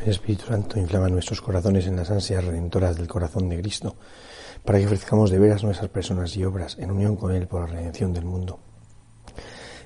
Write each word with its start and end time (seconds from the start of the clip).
El 0.00 0.10
Espíritu 0.10 0.46
Santo 0.46 0.78
inflama 0.78 1.08
nuestros 1.08 1.40
corazones 1.40 1.86
en 1.86 1.96
las 1.96 2.10
ansias 2.10 2.44
redentoras 2.44 2.96
del 2.96 3.08
corazón 3.08 3.48
de 3.48 3.58
Cristo, 3.60 3.96
para 4.64 4.78
que 4.78 4.86
ofrezcamos 4.86 5.30
de 5.30 5.38
veras 5.38 5.64
nuestras 5.64 5.90
personas 5.90 6.36
y 6.36 6.44
obras 6.44 6.76
en 6.78 6.90
unión 6.90 7.16
con 7.16 7.32
Él 7.32 7.46
por 7.46 7.62
la 7.62 7.66
redención 7.66 8.12
del 8.12 8.24
mundo. 8.24 8.58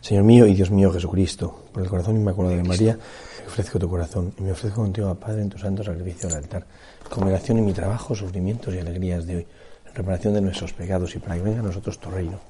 Señor 0.01 0.25
mío 0.25 0.47
y 0.47 0.55
Dios 0.55 0.71
mío 0.71 0.93
Jesucristo, 0.93 1.65
por 1.73 1.83
el 1.83 1.89
corazón 1.89 2.17
inmaculado 2.17 2.57
de 2.57 2.63
María, 2.63 2.99
me 3.41 3.47
ofrezco 3.47 3.79
tu 3.79 3.89
corazón 3.89 4.33
y 4.39 4.43
me 4.43 4.53
ofrezco 4.53 4.81
contigo, 4.81 5.15
Padre, 5.15 5.43
en 5.43 5.51
tu 5.51 5.59
santo 5.59 5.85
sacrificio 5.85 6.29
al 6.29 6.37
altar, 6.37 6.67
congregación 7.09 7.59
en 7.59 7.67
mi 7.67 7.73
trabajo, 7.73 8.15
sufrimientos 8.15 8.75
y 8.75 8.79
alegrías 8.79 9.27
de 9.27 9.37
hoy, 9.37 9.47
en 9.87 9.95
reparación 9.95 10.35
de 10.35 10.41
nuestros 10.41 10.73
pecados 10.73 11.15
y 11.15 11.19
para 11.19 11.37
que 11.37 11.43
venga 11.43 11.61
a 11.61 11.65
nosotros 11.65 11.99
tu 11.99 12.11
reino. 12.11 12.41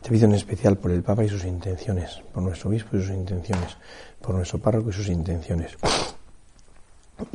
Te 0.00 0.08
pido 0.08 0.26
en 0.26 0.34
especial 0.34 0.78
por 0.78 0.90
el 0.90 1.02
Papa 1.02 1.24
y 1.24 1.28
sus 1.28 1.44
intenciones, 1.44 2.22
por 2.32 2.42
nuestro 2.42 2.70
obispo 2.70 2.96
y 2.96 3.00
sus 3.00 3.10
intenciones, 3.10 3.76
por 4.20 4.34
nuestro 4.34 4.58
párroco 4.58 4.88
y 4.88 4.92
sus 4.94 5.08
intenciones. 5.08 5.76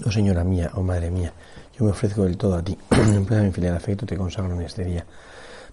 Oh 0.05 0.11
Señora 0.11 0.43
mía, 0.43 0.71
oh 0.73 0.81
Madre 0.81 1.11
mía, 1.11 1.31
yo 1.77 1.85
me 1.85 1.91
ofrezco 1.91 2.23
del 2.23 2.37
todo 2.37 2.55
a 2.55 2.63
ti. 2.63 2.77
en 2.91 3.25
plena 3.25 3.43
mi 3.43 3.51
filial 3.51 3.75
afecto 3.75 4.05
te 4.05 4.17
consagro 4.17 4.55
en 4.55 4.61
este 4.61 4.83
día. 4.83 5.05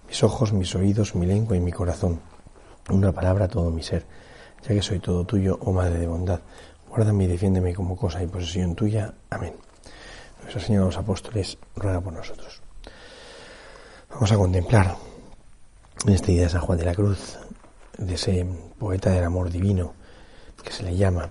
Mis 0.07 0.23
ojos, 0.23 0.53
mis 0.53 0.75
oídos, 0.75 1.15
mi 1.15 1.25
lengua 1.25 1.57
y 1.57 1.59
mi 1.59 1.71
corazón. 1.71 2.19
Una 2.89 3.11
palabra, 3.11 3.47
todo 3.47 3.71
mi 3.71 3.81
ser. 3.81 4.05
Ya 4.61 4.69
que 4.69 4.81
soy 4.81 4.99
todo 4.99 5.25
tuyo, 5.25 5.57
oh 5.61 5.71
Madre 5.71 5.97
de 5.97 6.07
bondad, 6.07 6.41
guárdame 6.89 7.23
y 7.23 7.27
defiéndeme 7.27 7.73
como 7.73 7.97
cosa 7.97 8.21
y 8.21 8.27
posesión 8.27 8.75
tuya. 8.75 9.13
Amén. 9.29 9.55
Nuestra 10.41 10.61
Señora 10.61 10.85
de 10.85 10.91
los 10.91 10.97
Apóstoles, 10.97 11.57
ruega 11.75 11.99
por 12.01 12.13
nosotros. 12.13 12.61
Vamos 14.11 14.31
a 14.31 14.37
contemplar 14.37 14.95
en 16.05 16.13
este 16.13 16.33
día 16.33 16.43
de 16.43 16.49
San 16.49 16.61
Juan 16.61 16.77
de 16.77 16.85
la 16.85 16.93
Cruz, 16.93 17.37
de 17.97 18.13
ese 18.13 18.45
poeta 18.77 19.09
del 19.09 19.23
amor 19.23 19.49
divino 19.49 19.93
que 20.63 20.71
se 20.71 20.83
le 20.83 20.95
llama, 20.95 21.29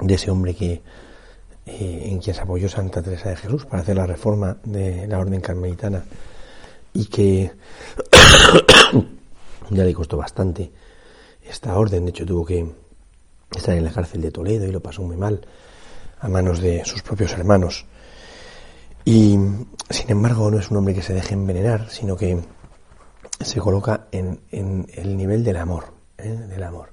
de 0.00 0.14
ese 0.14 0.30
hombre 0.30 0.54
que 0.54 0.82
eh, 1.66 2.02
en 2.06 2.18
quien 2.18 2.34
se 2.34 2.42
apoyó 2.42 2.68
Santa 2.68 3.02
Teresa 3.02 3.30
de 3.30 3.36
Jesús 3.36 3.66
para 3.66 3.82
hacer 3.82 3.96
la 3.96 4.06
reforma 4.06 4.56
de 4.64 5.06
la 5.06 5.18
orden 5.18 5.40
carmelitana 5.40 6.04
y 6.94 7.06
que 7.06 7.52
ya 9.70 9.84
le 9.84 9.94
costó 9.94 10.16
bastante 10.16 10.70
esta 11.48 11.76
orden, 11.76 12.04
de 12.04 12.10
hecho 12.10 12.26
tuvo 12.26 12.44
que 12.44 12.66
estar 13.54 13.76
en 13.76 13.84
la 13.84 13.92
cárcel 13.92 14.22
de 14.22 14.30
Toledo 14.30 14.66
y 14.66 14.72
lo 14.72 14.80
pasó 14.80 15.02
muy 15.02 15.16
mal 15.16 15.46
a 16.20 16.28
manos 16.28 16.60
de 16.60 16.84
sus 16.84 17.02
propios 17.02 17.32
hermanos. 17.32 17.86
Y 19.04 19.38
sin 19.90 20.10
embargo 20.10 20.50
no 20.50 20.58
es 20.58 20.70
un 20.70 20.78
hombre 20.78 20.94
que 20.94 21.02
se 21.02 21.14
deje 21.14 21.34
envenenar, 21.34 21.88
sino 21.90 22.16
que 22.16 22.42
se 23.40 23.60
coloca 23.60 24.06
en, 24.10 24.40
el 24.50 25.16
nivel 25.16 25.44
del 25.44 25.56
amor, 25.56 25.92
¿eh? 26.18 26.28
del 26.28 26.62
amor. 26.62 26.90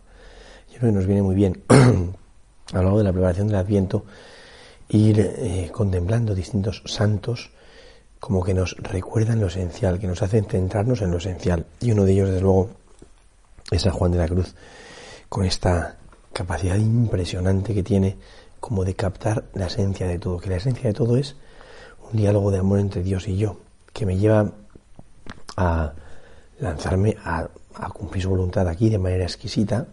Yo 0.72 0.80
creo 0.80 0.92
que 0.92 0.98
nos 0.98 1.08
viene 1.08 1.22
muy 1.22 1.36
bien 1.36 1.64
a 2.72 2.78
lo 2.78 2.84
largo 2.84 2.98
de 3.00 3.04
la 3.04 3.14
preparación 3.14 3.48
del 3.48 3.58
Adviento 3.58 4.06
ir 4.90 5.20
eh, 5.20 5.70
contemplando 5.72 6.36
distintos 6.36 6.84
santos 6.86 7.52
como 8.20 8.44
que 8.44 8.54
nos 8.54 8.76
recuerdan 8.78 9.40
lo 9.40 9.48
esencial, 9.48 10.00
que 10.00 10.08
nos 10.08 10.22
hacen 10.24 10.46
centrarnos 10.46 11.02
en 11.02 11.12
lo 11.12 11.18
esencial. 11.18 11.66
Y 11.80 11.92
uno 11.92 12.06
de 12.06 12.14
ellos, 12.14 12.30
desde 12.30 12.42
luego, 12.42 12.70
es 13.70 13.84
San 13.84 13.94
Juan 13.94 14.12
de 14.12 14.18
la 14.18 14.28
Cruz, 14.28 14.56
con 15.30 15.46
esta 15.46 15.98
capacidad 16.34 16.76
impresionante 16.76 17.74
que 17.74 17.84
tiene 17.84 18.18
como 18.60 18.84
de 18.84 18.96
captar 18.96 19.44
la 19.54 19.68
esencia 19.68 20.08
de 20.08 20.18
todo, 20.18 20.40
que 20.40 20.50
la 20.50 20.56
esencia 20.56 20.88
de 20.88 20.94
todo 20.94 21.18
es 21.18 21.36
un 22.12 22.18
diálogo 22.18 22.50
de 22.52 22.58
amor 22.58 22.80
entre 22.80 23.04
Dios 23.04 23.28
y 23.28 23.38
yo, 23.38 23.58
que 23.94 24.06
me 24.06 24.18
lleva 24.18 24.52
a 25.56 25.94
lanzarme 26.60 27.16
a, 27.24 27.48
cumplir 27.94 28.24
su 28.24 28.30
voluntad 28.30 28.68
aquí 28.68 28.90
de 28.90 28.98
manera 28.98 29.24
exquisita, 29.24 29.86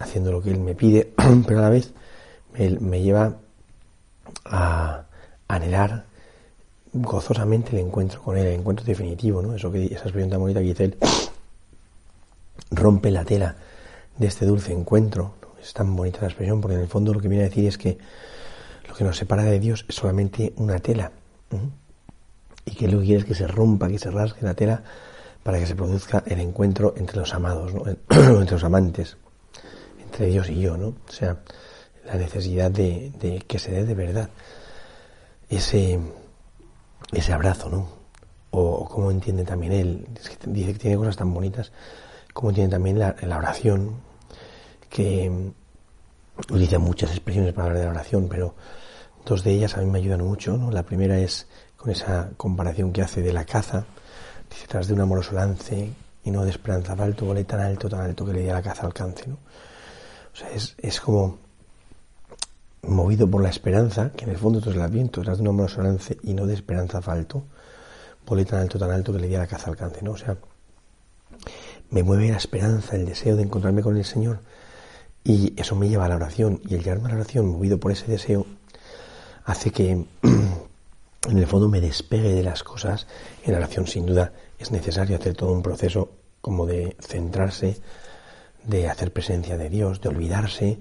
haciendo 0.00 0.32
lo 0.32 0.42
que 0.42 0.50
Él 0.50 0.58
me 0.58 0.74
pide, 0.74 1.12
pero 1.46 1.60
a 1.60 1.62
la 1.62 1.70
vez 1.70 1.92
me, 2.58 3.00
lleva 3.00 3.36
a 4.44 5.04
anhelar 5.46 6.04
gozosamente 6.92 7.72
el 7.72 7.86
encuentro 7.86 8.20
con 8.22 8.36
Él, 8.36 8.46
el 8.46 8.58
encuentro 8.58 8.84
definitivo, 8.84 9.40
¿no? 9.40 9.54
Eso 9.54 9.70
que, 9.70 9.84
esa 9.84 10.02
expresión 10.02 10.30
tan 10.30 10.40
bonita 10.40 10.60
que 10.60 10.66
dice 10.66 10.84
Él, 10.84 10.96
rompe 12.72 13.10
la 13.10 13.24
tela 13.24 13.54
de 14.16 14.26
este 14.26 14.46
dulce 14.46 14.72
encuentro. 14.72 15.34
Es 15.62 15.74
tan 15.74 15.94
bonita 15.94 16.22
la 16.22 16.28
expresión 16.28 16.60
porque 16.60 16.74
en 16.74 16.82
el 16.82 16.88
fondo 16.88 17.12
lo 17.12 17.20
que 17.20 17.28
viene 17.28 17.44
a 17.44 17.48
decir 17.48 17.66
es 17.66 17.76
que 17.76 17.98
lo 18.88 18.94
que 18.94 19.04
nos 19.04 19.16
separa 19.16 19.44
de 19.44 19.60
Dios 19.60 19.84
es 19.88 19.94
solamente 19.94 20.54
una 20.56 20.78
tela. 20.78 21.12
Y 22.64 22.72
que 22.72 22.88
lo 22.88 23.00
que 23.00 23.06
quiere 23.06 23.20
es 23.20 23.26
que 23.26 23.34
se 23.34 23.46
rompa, 23.46 23.88
que 23.88 23.98
se 23.98 24.10
rasgue 24.10 24.40
la 24.42 24.54
tela 24.54 24.82
para 25.42 25.58
que 25.58 25.66
se 25.66 25.74
produzca 25.74 26.22
el 26.26 26.40
encuentro 26.40 26.94
entre 26.96 27.18
los 27.18 27.34
amados, 27.34 27.74
¿no? 27.74 27.84
entre 28.40 28.52
los 28.52 28.64
amantes, 28.64 29.16
entre 30.10 30.26
Dios 30.26 30.50
y 30.50 30.60
yo, 30.60 30.76
¿no? 30.76 30.88
O 30.88 31.12
sea, 31.12 31.38
la 32.04 32.14
necesidad 32.14 32.70
de, 32.70 33.44
que 33.46 33.58
se 33.60 33.70
dé 33.70 33.84
de 33.84 33.94
verdad 33.94 34.28
ese, 35.48 36.00
ese 37.12 37.32
abrazo, 37.32 37.70
¿no? 37.70 37.88
O, 38.50 38.88
cómo 38.88 39.12
entiende 39.12 39.44
también 39.44 39.72
él, 39.72 40.08
dice 40.46 40.72
que 40.72 40.78
tiene 40.78 40.96
cosas 40.96 41.16
tan 41.16 41.32
bonitas, 41.32 41.70
cómo 42.32 42.50
entiende 42.50 42.72
también 42.72 42.98
la, 42.98 43.14
oración, 43.36 44.00
que 44.88 45.52
utiliza 46.36 46.80
muchas 46.80 47.10
expresiones 47.10 47.52
para 47.52 47.68
hablar 47.68 47.78
de 47.78 47.84
la 47.84 47.92
oración, 47.92 48.28
pero 48.28 48.56
dos 49.24 49.44
de 49.44 49.52
ellas 49.52 49.76
a 49.76 49.80
mí 49.80 49.86
me 49.86 49.98
ayudan 49.98 50.24
mucho, 50.24 50.56
¿no? 50.56 50.72
La 50.72 50.82
primera 50.82 51.18
es 51.20 51.46
con 51.76 51.92
esa 51.92 52.30
comparación 52.36 52.92
que 52.92 53.02
hace 53.02 53.22
de 53.22 53.32
la 53.32 53.44
caza, 53.44 53.86
Dice, 54.50 54.66
tras 54.66 54.88
de 54.88 54.94
un 54.94 55.00
amoroso 55.00 55.32
lance 55.32 55.92
y 56.24 56.30
no 56.32 56.42
de 56.42 56.50
esperanza 56.50 56.96
falto, 56.96 57.24
volé 57.26 57.44
tan 57.44 57.60
alto, 57.60 57.88
tan 57.88 58.00
alto 58.00 58.26
que 58.26 58.32
le 58.32 58.42
di 58.42 58.48
a 58.48 58.54
la 58.54 58.62
caza 58.62 58.84
alcance, 58.84 59.28
¿no? 59.28 59.38
O 60.32 60.36
sea, 60.36 60.50
es, 60.50 60.74
es 60.78 61.00
como 61.00 61.38
movido 62.82 63.28
por 63.28 63.42
la 63.42 63.50
esperanza, 63.50 64.12
que 64.12 64.24
en 64.24 64.30
el 64.30 64.38
fondo 64.38 64.58
es 64.58 64.66
el 64.66 64.80
adviento, 64.80 65.22
tras 65.22 65.38
de 65.38 65.48
un 65.48 65.66
lance 65.78 66.18
y 66.22 66.34
no 66.34 66.46
de 66.46 66.54
esperanza 66.54 67.02
falto, 67.02 67.44
volé 68.26 68.44
tan 68.44 68.60
alto, 68.60 68.78
tan 68.78 68.90
alto 68.90 69.12
que 69.12 69.18
le 69.18 69.28
di 69.28 69.34
a 69.34 69.40
la 69.40 69.46
caza 69.46 69.70
alcance, 69.70 70.02
¿no? 70.02 70.12
O 70.12 70.16
sea, 70.16 70.36
me 71.90 72.02
mueve 72.02 72.30
la 72.30 72.36
esperanza, 72.36 72.96
el 72.96 73.06
deseo 73.06 73.36
de 73.36 73.42
encontrarme 73.42 73.82
con 73.82 73.96
el 73.96 74.04
Señor 74.04 74.40
y 75.24 75.52
eso 75.60 75.76
me 75.76 75.88
lleva 75.88 76.06
a 76.06 76.08
la 76.08 76.16
oración 76.16 76.60
y 76.66 76.74
el 76.74 76.82
llevarme 76.82 77.06
a 77.06 77.10
la 77.10 77.16
oración 77.16 77.48
movido 77.48 77.78
por 77.78 77.92
ese 77.92 78.06
deseo 78.06 78.46
hace 79.44 79.70
que 79.70 79.90
en 80.22 81.38
el 81.38 81.46
fondo 81.46 81.68
me 81.68 81.80
despegue 81.80 82.32
de 82.32 82.42
las 82.42 82.62
cosas. 82.62 83.06
En 83.44 83.52
la 83.52 83.58
oración, 83.58 83.86
sin 83.86 84.06
duda, 84.06 84.32
es 84.58 84.70
necesario 84.70 85.16
hacer 85.16 85.34
todo 85.34 85.52
un 85.52 85.62
proceso 85.62 86.10
como 86.40 86.66
de 86.66 86.96
centrarse, 87.00 87.76
de 88.64 88.88
hacer 88.88 89.12
presencia 89.12 89.56
de 89.56 89.68
Dios, 89.68 90.00
de 90.00 90.08
olvidarse 90.08 90.78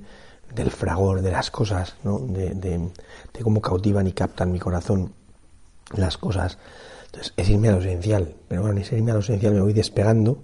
del 0.54 0.72
fragor 0.72 1.22
de 1.22 1.32
las 1.32 1.52
cosas, 1.52 1.96
¿no? 2.04 2.20
de, 2.20 2.54
de, 2.56 2.90
cómo 3.42 3.62
cautivan 3.62 4.08
y 4.08 4.14
captan 4.14 4.52
mi 4.52 4.60
corazón 4.60 5.14
las 5.94 6.18
cosas. 6.18 6.58
Entonces, 7.06 7.34
es 7.38 7.50
irme 7.50 7.70
a 7.70 7.74
lo 7.74 7.80
esencial. 7.80 8.36
Pero 8.48 8.62
bueno, 8.62 8.76
ni 8.76 8.82
es 8.82 8.92
irme 8.92 9.12
a 9.12 9.16
lo 9.16 9.20
esencial, 9.20 9.54
me 9.54 9.62
voy 9.62 9.74
despegando 9.74 10.44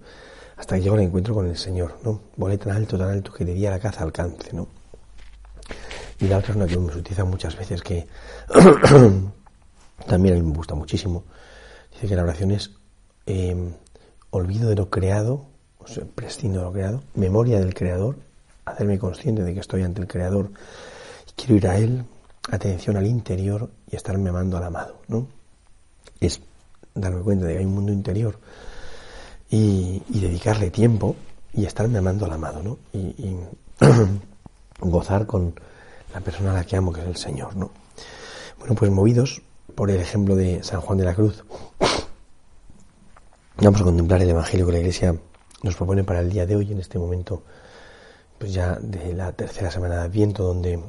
hasta 0.58 0.76
que 0.76 0.82
llego 0.82 0.96
al 0.96 1.02
encuentro 1.02 1.34
con 1.34 1.48
el 1.48 1.58
Señor, 1.58 2.00
¿no? 2.04 2.22
Volé 2.38 2.58
tan 2.58 2.76
alto, 2.76 2.98
tan 2.98 3.10
alto 3.10 3.34
que 3.34 3.44
de 3.44 3.54
día 3.54 3.72
la 3.72 3.80
caza 3.80 4.04
alcance, 4.04 4.54
¿no? 4.54 4.68
Y 6.20 6.28
la 6.28 6.38
otra 6.38 6.52
es 6.52 6.56
una 6.56 6.68
que 6.68 6.78
me 6.78 6.86
utiliza 6.86 7.26
muchas 7.26 7.58
veces 7.58 7.82
que 7.82 8.08
También 10.08 10.38
a 10.38 10.44
me 10.44 10.54
gusta 10.54 10.76
muchísimo. 10.76 11.24
Dice 11.92 12.08
que 12.08 12.16
la 12.16 12.24
oración 12.24 12.52
es 12.52 12.72
em, 13.26 13.74
olvido 14.30 14.70
de 14.70 14.76
lo 14.76 14.90
creado, 14.90 15.48
o 15.86 15.88
sea, 15.88 16.04
prescindo 16.16 16.60
de 16.60 16.66
lo 16.66 16.74
creado, 16.74 17.04
memoria 17.14 17.60
del 17.60 17.74
Creador, 17.74 18.18
hacerme 18.66 18.98
consciente 18.98 19.44
de 19.44 19.54
que 19.54 19.60
estoy 19.60 19.84
ante 19.84 20.02
el 20.02 20.08
Creador 20.08 20.50
y 21.30 21.32
quiero 21.34 21.56
ir 21.56 21.68
a 21.68 21.78
Él, 21.78 22.04
atención 22.52 22.98
al 22.98 23.06
interior 23.06 23.70
y 23.90 23.96
estarme 23.96 24.30
amando 24.30 24.58
al 24.58 24.64
amado, 24.64 25.02
¿no? 25.08 25.28
Es 26.20 26.42
darme 26.96 27.22
cuenta 27.22 27.46
de 27.46 27.54
que 27.54 27.60
hay 27.60 27.66
un 27.66 27.76
mundo 27.76 27.92
interior 27.92 28.40
y, 29.50 30.02
dedicarle 30.10 30.72
tiempo 30.72 31.16
y 31.54 31.66
estarme 31.66 32.00
amando 32.00 32.26
al 32.26 32.34
amado, 32.34 32.64
¿no? 32.64 32.80
Y, 32.92 33.00
y 33.00 33.38
gozar 34.80 35.28
con 35.28 35.54
la 36.14 36.20
persona 36.22 36.52
a 36.52 36.56
la 36.56 36.64
que 36.64 36.78
amo, 36.78 36.92
que 36.92 37.02
es 37.02 37.08
el 37.08 37.18
Señor, 37.18 37.56
¿no? 37.56 37.70
Bueno, 38.58 38.74
pues 38.74 38.90
movidos 38.90 39.42
por 39.76 39.92
el 39.92 40.00
ejemplo 40.00 40.36
de 40.36 40.64
San 40.64 40.82
Juan 40.82 40.98
de 40.98 41.06
la 41.06 41.14
Cruz. 41.14 41.44
Vamos 43.58 43.82
a 43.82 43.84
contemplar 43.84 44.22
el 44.22 44.30
Evangelio 44.30 44.66
que 44.66 44.72
la 44.72 44.80
Iglesia 44.80 45.16
nos 45.64 45.76
propone 45.76 46.04
para 46.04 46.20
el 46.20 46.30
día 46.30 46.46
de 46.46 46.56
hoy, 46.56 46.72
en 46.72 46.80
este 46.80 47.00
momento, 47.00 47.44
pues 48.38 48.54
ya 48.54 48.76
de 48.76 49.14
la 49.14 49.32
tercera 49.32 49.72
semana 49.72 49.96
de 49.96 50.02
Adviento, 50.02 50.44
donde 50.44 50.80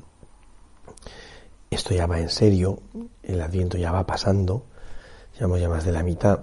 esto 1.70 1.94
ya 1.94 2.06
va 2.06 2.20
en 2.20 2.28
serio, 2.28 2.80
el 3.22 3.40
Adviento 3.40 3.78
ya 3.78 3.92
va 3.92 4.06
pasando, 4.06 4.64
llevamos 5.34 5.60
ya 5.60 5.68
más 5.68 5.84
de 5.84 5.92
la 5.92 6.02
mitad, 6.02 6.40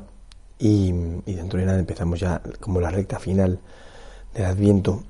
y, 0.59 0.91
dentro 1.25 1.59
de 1.59 1.65
nada 1.65 1.79
empezamos 1.79 2.19
ya 2.19 2.41
como 2.59 2.79
la 2.79 2.89
recta 2.89 3.19
final 3.19 3.59
del 4.33 4.45
Adviento, 4.45 5.03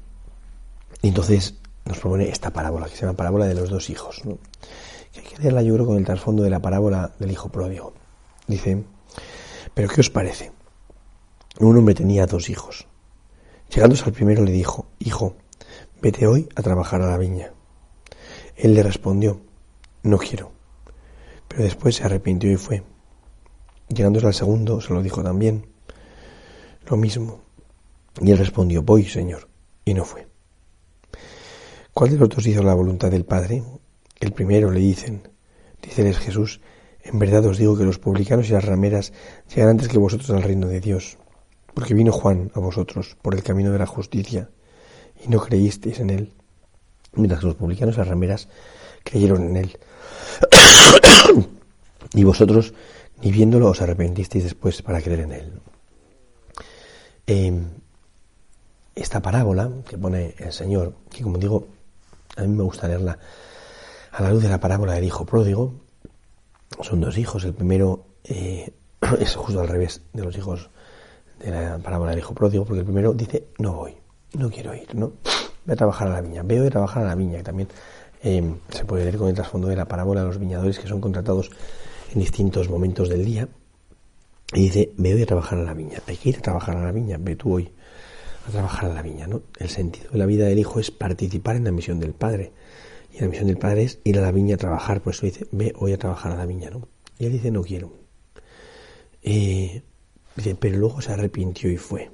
y 1.01 1.09
entonces 1.09 1.55
nos 1.85 1.99
propone 1.99 2.29
esta 2.29 2.51
parábola, 2.51 2.87
que 2.87 2.95
se 2.95 3.01
llama 3.01 3.17
parábola 3.17 3.45
de 3.45 3.55
los 3.55 3.69
dos 3.69 3.89
hijos 3.89 4.23
que 5.13 5.19
hay 5.19 5.25
que 5.25 5.41
leerla 5.41 5.61
yo 5.61 5.75
creo 5.75 5.85
con 5.85 5.97
el 5.97 6.05
trasfondo 6.05 6.43
de 6.43 6.49
la 6.49 6.59
parábola 6.59 7.11
del 7.19 7.31
hijo 7.31 7.49
pródigo. 7.49 7.93
Dice, 8.47 8.83
pero 9.73 9.87
¿qué 9.87 10.01
os 10.01 10.09
parece? 10.09 10.51
Un 11.59 11.77
hombre 11.77 11.93
tenía 11.93 12.25
dos 12.25 12.49
hijos. 12.49 12.87
Llegándose 13.73 14.03
al 14.05 14.13
primero 14.13 14.43
le 14.43 14.51
dijo, 14.51 14.85
hijo, 14.99 15.35
vete 15.99 16.27
hoy 16.27 16.47
a 16.55 16.61
trabajar 16.61 17.01
a 17.01 17.09
la 17.09 17.17
viña. 17.17 17.53
Él 18.55 18.75
le 18.75 18.83
respondió, 18.83 19.41
no 20.03 20.19
quiero. 20.19 20.51
Pero 21.47 21.63
después 21.63 21.95
se 21.95 22.03
arrepintió 22.03 22.51
y 22.51 22.57
fue. 22.57 22.83
Llegándose 23.89 24.27
al 24.27 24.33
segundo, 24.35 24.79
se 24.79 24.93
lo 24.93 25.01
dijo 25.01 25.23
también. 25.23 25.65
Lo 26.87 26.97
mismo. 26.97 27.41
Y 28.21 28.29
él 28.29 28.37
respondió, 28.37 28.83
voy, 28.83 29.05
Señor. 29.05 29.47
Y 29.85 29.95
no 29.95 30.05
fue. 30.05 30.27
¿Cuál 31.93 32.11
de 32.11 32.17
los 32.17 32.29
dos 32.29 32.45
hizo 32.45 32.61
la 32.61 32.75
voluntad 32.75 33.09
del 33.09 33.25
Padre? 33.25 33.63
El 34.19 34.33
primero 34.33 34.69
le 34.69 34.81
dicen, 34.81 35.29
díceles 35.81 36.19
Jesús, 36.19 36.61
en 37.03 37.17
verdad 37.17 37.45
os 37.45 37.57
digo 37.57 37.75
que 37.75 37.85
los 37.85 37.97
publicanos 37.97 38.49
y 38.49 38.53
las 38.53 38.65
rameras 38.65 39.13
llegan 39.53 39.69
antes 39.69 39.87
que 39.87 39.97
vosotros 39.97 40.29
al 40.29 40.43
reino 40.43 40.67
de 40.67 40.79
Dios, 40.79 41.17
porque 41.73 41.93
vino 41.93 42.11
Juan 42.11 42.51
a 42.53 42.59
vosotros 42.59 43.17
por 43.21 43.35
el 43.35 43.43
camino 43.43 43.71
de 43.71 43.79
la 43.79 43.85
justicia, 43.85 44.49
y 45.23 45.29
no 45.29 45.39
creísteis 45.39 45.99
en 45.99 46.09
él, 46.09 46.33
mientras 47.13 47.39
que 47.39 47.47
los 47.47 47.55
publicanos 47.55 47.95
y 47.95 47.97
las 47.99 48.07
rameras 48.07 48.47
creyeron 49.03 49.43
en 49.49 49.57
él. 49.57 49.77
y 52.13 52.23
vosotros, 52.23 52.73
ni 53.21 53.31
viéndolo, 53.31 53.69
os 53.69 53.81
arrepentisteis 53.81 54.43
después 54.43 54.81
para 54.81 55.01
creer 55.01 55.21
en 55.21 55.31
él. 55.31 55.53
Em, 57.25 57.65
esta 58.95 59.21
parábola 59.21 59.71
que 59.87 59.97
pone 59.97 60.35
el 60.37 60.51
Señor, 60.51 60.95
que 61.09 61.23
como 61.23 61.37
digo, 61.37 61.67
a 62.35 62.41
mí 62.41 62.49
me 62.49 62.63
gusta 62.63 62.87
leerla 62.87 63.17
a 64.11 64.21
la 64.21 64.31
luz 64.31 64.43
de 64.43 64.49
la 64.49 64.59
parábola 64.59 64.93
del 64.93 65.05
hijo 65.05 65.25
pródigo, 65.25 65.73
son 66.81 67.01
dos 67.01 67.17
hijos. 67.17 67.43
El 67.43 67.53
primero 67.53 68.05
eh, 68.23 68.73
es 69.19 69.35
justo 69.35 69.61
al 69.61 69.67
revés 69.67 70.01
de 70.13 70.23
los 70.23 70.37
hijos 70.37 70.69
de 71.39 71.51
la 71.51 71.77
parábola 71.79 72.11
del 72.11 72.19
hijo 72.19 72.33
pródigo, 72.33 72.65
porque 72.65 72.79
el 72.79 72.85
primero 72.85 73.13
dice, 73.13 73.47
no 73.59 73.73
voy, 73.73 73.95
no 74.37 74.49
quiero 74.49 74.73
ir, 74.73 74.93
¿no? 74.95 75.13
Voy 75.65 75.73
a 75.73 75.75
trabajar 75.75 76.07
a 76.07 76.11
la 76.11 76.21
viña, 76.21 76.43
veo 76.43 76.63
de 76.63 76.69
trabajar 76.69 77.03
a 77.03 77.07
la 77.07 77.15
viña, 77.15 77.37
que 77.37 77.43
también 77.43 77.69
em, 78.21 78.57
se 78.69 78.85
puede 78.85 79.03
leer 79.03 79.17
con 79.17 79.29
el 79.29 79.35
trasfondo 79.35 79.67
de 79.67 79.75
la 79.75 79.85
parábola 79.85 80.21
de 80.21 80.27
los 80.27 80.39
viñadores 80.39 80.79
que 80.79 80.87
son 80.87 80.99
contratados 80.99 81.51
en 82.13 82.19
distintos 82.19 82.69
momentos 82.69 83.09
del 83.09 83.25
día. 83.25 83.47
Y 84.53 84.63
dice, 84.63 84.91
veo 84.97 85.17
de 85.17 85.25
trabajar 85.25 85.59
a 85.59 85.63
la 85.63 85.73
viña, 85.73 85.99
hay 86.05 86.17
que 86.17 86.29
ir 86.29 86.37
a 86.37 86.41
trabajar 86.41 86.77
a 86.77 86.83
la 86.83 86.91
viña, 86.91 87.17
ve 87.19 87.35
tú 87.35 87.53
hoy 87.55 87.71
a 88.47 88.51
trabajar 88.51 88.91
a 88.91 88.93
la 88.93 89.01
viña, 89.01 89.25
¿no? 89.25 89.41
El 89.57 89.69
sentido 89.69 90.11
de 90.11 90.17
la 90.17 90.25
vida 90.25 90.45
del 90.45 90.59
hijo 90.59 90.79
es 90.79 90.91
participar 90.91 91.55
en 91.55 91.63
la 91.63 91.71
misión 91.71 91.99
del 91.99 92.13
padre. 92.13 92.51
Y 93.11 93.21
la 93.21 93.27
misión 93.27 93.47
del 93.47 93.57
padre 93.57 93.83
es 93.83 93.99
ir 94.03 94.17
a 94.19 94.21
la 94.21 94.31
viña 94.31 94.55
a 94.55 94.57
trabajar, 94.57 95.01
por 95.01 95.13
eso 95.13 95.25
dice, 95.25 95.47
ve 95.51 95.73
hoy 95.77 95.93
a 95.93 95.97
trabajar 95.97 96.31
a 96.31 96.35
la 96.35 96.45
viña, 96.45 96.69
¿no? 96.69 96.87
Y 97.19 97.25
él 97.25 97.31
dice, 97.31 97.51
no 97.51 97.63
quiero. 97.63 97.93
Eh, 99.21 99.83
dice, 100.35 100.55
pero 100.55 100.77
luego 100.77 101.01
se 101.01 101.13
arrepintió 101.13 101.69
y 101.69 101.77
fue. 101.77 102.11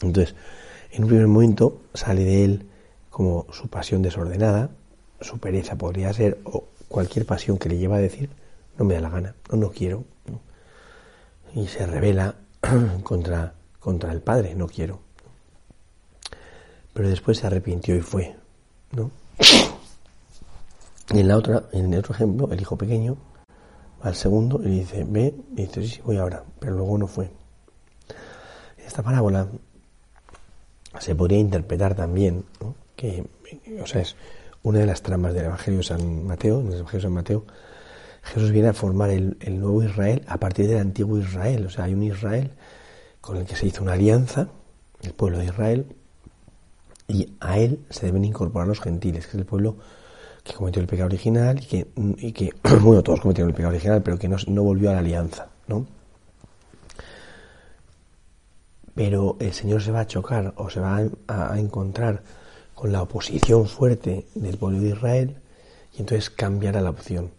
Entonces, 0.00 0.34
en 0.90 1.04
un 1.04 1.08
primer 1.08 1.26
momento 1.26 1.82
sale 1.94 2.24
de 2.24 2.44
él 2.44 2.68
como 3.10 3.46
su 3.52 3.68
pasión 3.68 4.02
desordenada, 4.02 4.70
su 5.20 5.38
pereza 5.38 5.76
podría 5.76 6.12
ser, 6.12 6.38
o 6.44 6.64
cualquier 6.88 7.26
pasión 7.26 7.58
que 7.58 7.68
le 7.68 7.78
lleva 7.78 7.96
a 7.96 8.00
decir, 8.00 8.30
no 8.78 8.84
me 8.84 8.94
da 8.94 9.00
la 9.00 9.10
gana, 9.10 9.34
no, 9.50 9.56
no 9.56 9.70
quiero. 9.70 10.04
Y 11.54 11.68
se 11.68 11.86
revela 11.86 12.34
contra 13.04 13.54
contra 13.84 14.12
el 14.12 14.22
padre, 14.22 14.54
no 14.54 14.66
quiero. 14.66 15.00
Pero 16.94 17.06
después 17.06 17.36
se 17.36 17.46
arrepintió 17.46 17.94
y 17.94 18.00
fue, 18.00 18.34
¿no? 18.92 19.10
Y 21.12 21.20
en 21.20 21.28
la 21.28 21.36
otra, 21.36 21.64
en 21.72 21.92
el 21.92 21.98
otro 21.98 22.14
ejemplo, 22.14 22.50
el 22.50 22.62
hijo 22.62 22.78
pequeño 22.78 23.18
al 24.04 24.14
segundo 24.14 24.60
y 24.62 24.68
dice, 24.68 25.04
ve, 25.08 25.34
y 25.56 25.62
dice, 25.62 25.86
sí, 25.86 26.00
voy 26.04 26.18
ahora, 26.18 26.44
pero 26.60 26.74
luego 26.74 26.98
no 26.98 27.06
fue. 27.06 27.30
Esta 28.86 29.02
parábola 29.02 29.48
se 31.00 31.14
podría 31.14 31.38
interpretar 31.38 31.94
también, 31.94 32.44
que, 32.94 33.26
o 33.82 33.86
sea, 33.86 34.02
es 34.02 34.14
una 34.62 34.80
de 34.80 34.86
las 34.86 35.00
tramas 35.02 35.32
del 35.32 35.46
Evangelio 35.46 35.78
de 35.78 35.84
San 35.84 36.26
Mateo, 36.26 36.60
en 36.60 36.66
el 36.66 36.74
Evangelio 36.74 36.98
de 36.98 37.02
San 37.02 37.12
Mateo, 37.12 37.44
Jesús 38.22 38.50
viene 38.52 38.68
a 38.68 38.74
formar 38.74 39.08
el, 39.08 39.38
el 39.40 39.58
nuevo 39.58 39.82
Israel 39.82 40.22
a 40.28 40.38
partir 40.38 40.68
del 40.68 40.78
antiguo 40.78 41.18
Israel, 41.18 41.66
o 41.66 41.70
sea, 41.70 41.84
hay 41.84 41.94
un 41.94 42.02
Israel 42.02 42.50
con 43.22 43.38
el 43.38 43.46
que 43.46 43.56
se 43.56 43.66
hizo 43.66 43.82
una 43.82 43.94
alianza, 43.94 44.48
el 45.02 45.14
pueblo 45.14 45.38
de 45.38 45.46
Israel, 45.46 45.86
y 47.08 47.32
a 47.40 47.58
él 47.58 47.80
se 47.88 48.06
deben 48.06 48.24
incorporar 48.24 48.68
los 48.68 48.80
gentiles, 48.80 49.24
que 49.26 49.30
es 49.30 49.34
el 49.38 49.46
pueblo 49.46 49.76
que 50.44 50.52
cometió 50.52 50.82
el 50.82 50.86
pecado 50.86 51.06
original 51.06 51.58
y 51.58 52.32
que, 52.32 52.52
bueno, 52.82 53.02
todos 53.02 53.20
cometieron 53.20 53.50
el 53.50 53.56
pecado 53.56 53.72
original, 53.72 54.02
pero 54.02 54.18
que 54.18 54.28
no, 54.28 54.62
volvió 54.62 54.90
a 54.90 54.92
la 54.92 54.98
alianza, 54.98 55.48
¿no? 55.66 55.86
Pero 58.94 59.36
el 59.40 59.52
Señor 59.52 59.82
se 59.82 59.90
va 59.90 60.00
a 60.00 60.06
chocar 60.06 60.52
o 60.56 60.70
se 60.70 60.78
va 60.78 61.00
a, 61.26 61.58
encontrar 61.58 62.22
con 62.74 62.92
la 62.92 63.02
oposición 63.02 63.66
fuerte 63.66 64.26
del 64.34 64.58
pueblo 64.58 64.80
de 64.80 64.90
Israel 64.90 65.36
y 65.94 66.00
entonces 66.00 66.30
cambiará 66.30 66.80
la 66.80 66.90
opción. 66.90 67.32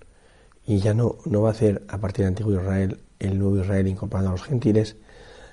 Y 0.66 0.80
ya 0.80 0.94
no, 0.94 1.18
no 1.26 1.44
va 1.44 1.50
a 1.50 1.52
hacer 1.52 1.84
a 1.88 2.00
partir 2.00 2.26
del 2.26 2.30
antiguo 2.30 2.54
Israel 2.54 3.00
el 3.20 3.38
nuevo 3.38 3.62
Israel 3.62 3.88
incorporando 3.88 4.32
a 4.32 4.34
los 4.34 4.44
gentiles, 4.44 4.98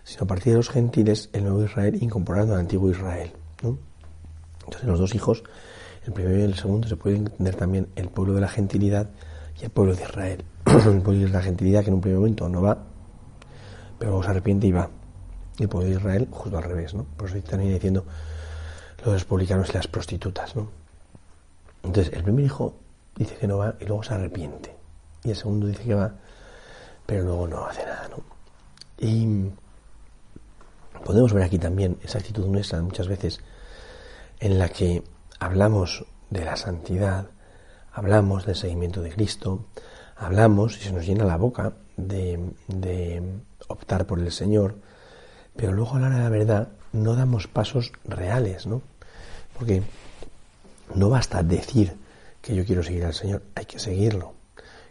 sino 0.03 0.25
a 0.25 0.27
partir 0.27 0.55
de 0.55 0.57
los 0.57 0.71
gentiles 0.71 1.29
el 1.33 1.45
nuevo 1.45 1.63
Israel 1.63 2.03
incorporando 2.03 2.55
al 2.55 2.61
antiguo 2.61 2.91
Israel. 2.91 3.31
¿no? 3.63 3.79
Entonces 4.65 4.89
los 4.89 4.99
dos 4.99 5.15
hijos, 5.15 5.45
el 6.07 6.13
primero 6.13 6.39
y 6.39 6.43
el 6.43 6.55
segundo, 6.55 6.89
se 6.89 6.97
puede 6.97 7.17
entender 7.17 7.55
también 7.55 7.89
el 7.97 8.09
pueblo 8.09 8.35
de 8.35 8.41
la 8.41 8.49
gentilidad 8.49 9.11
y 9.61 9.65
el 9.65 9.71
pueblo 9.71 9.95
de 9.95 10.03
Israel. 10.03 10.45
el 10.67 11.03
pueblo 11.03 11.27
de 11.27 11.29
la 11.29 11.43
gentilidad 11.43 11.83
que 11.83 11.89
en 11.89 11.95
un 11.95 12.01
primer 12.01 12.19
momento 12.19 12.49
no 12.49 12.63
va, 12.63 12.79
pero 13.99 14.11
luego 14.11 14.25
se 14.25 14.31
arrepiente 14.31 14.67
y 14.67 14.73
va. 14.73 14.89
Y 15.59 15.65
el 15.65 15.69
pueblo 15.69 15.91
de 15.91 15.97
Israel 15.97 16.29
justo 16.31 16.57
al 16.57 16.65
revés, 16.65 16.95
¿no? 16.95 17.05
Por 17.17 17.29
eso 17.29 17.39
también 17.49 17.75
diciendo 17.75 18.05
lo 19.05 19.13
los 19.13 19.25
publicanos 19.25 19.71
y 19.71 19.73
las 19.73 19.87
prostitutas, 19.87 20.57
¿no? 20.57 20.69
Entonces 21.83 22.13
el 22.15 22.23
primer 22.23 22.45
hijo 22.45 22.75
dice 23.17 23.37
que 23.37 23.47
no 23.47 23.59
va 23.59 23.75
y 23.81 23.85
luego 23.85 24.03
se 24.03 24.15
arrepiente. 24.15 24.75
Y 25.25 25.31
el 25.31 25.37
segundo 25.37 25.67
dice 25.67 25.85
que 25.85 25.95
va, 25.95 26.13
pero 27.07 27.25
luego 27.25 27.49
no 27.49 27.67
hace 27.67 27.85
nada, 27.85 28.09
¿no? 28.09 28.23
Y 28.99 29.51
Podemos 31.05 31.33
ver 31.33 31.43
aquí 31.43 31.59
también 31.59 31.99
esa 32.03 32.19
actitud 32.19 32.47
nuestra 32.47 32.81
muchas 32.81 33.09
veces 33.09 33.41
en 34.39 34.59
la 34.59 34.69
que 34.69 35.03
hablamos 35.43 36.05
de 36.31 36.45
la 36.45 36.57
santidad, 36.57 37.27
hablamos 37.93 38.47
del 38.47 38.55
seguimiento 38.55 39.03
de 39.03 39.11
Cristo, 39.11 39.67
hablamos 40.17 40.77
y 40.77 40.81
se 40.83 40.93
nos 40.93 41.05
llena 41.05 41.25
la 41.25 41.37
boca 41.37 41.73
de, 41.97 43.33
optar 43.67 44.07
por 44.07 44.21
el 44.21 44.31
Señor, 44.31 44.77
pero 45.57 45.73
luego 45.73 45.97
a 45.97 46.01
la 46.01 46.07
hora 46.07 46.17
de 46.19 46.23
la 46.23 46.29
verdad 46.29 46.69
no 46.93 47.17
damos 47.17 47.49
pasos 47.49 47.93
reales, 48.05 48.67
¿no? 48.67 48.83
Porque 49.59 49.83
no 50.95 51.09
basta 51.09 51.43
decir 51.43 51.97
que 52.41 52.55
yo 52.55 52.65
quiero 52.65 52.85
seguir 52.85 53.05
al 53.05 53.15
Señor, 53.15 53.43
hay 53.57 53.65
que 53.65 53.81
seguirlo. 53.81 54.35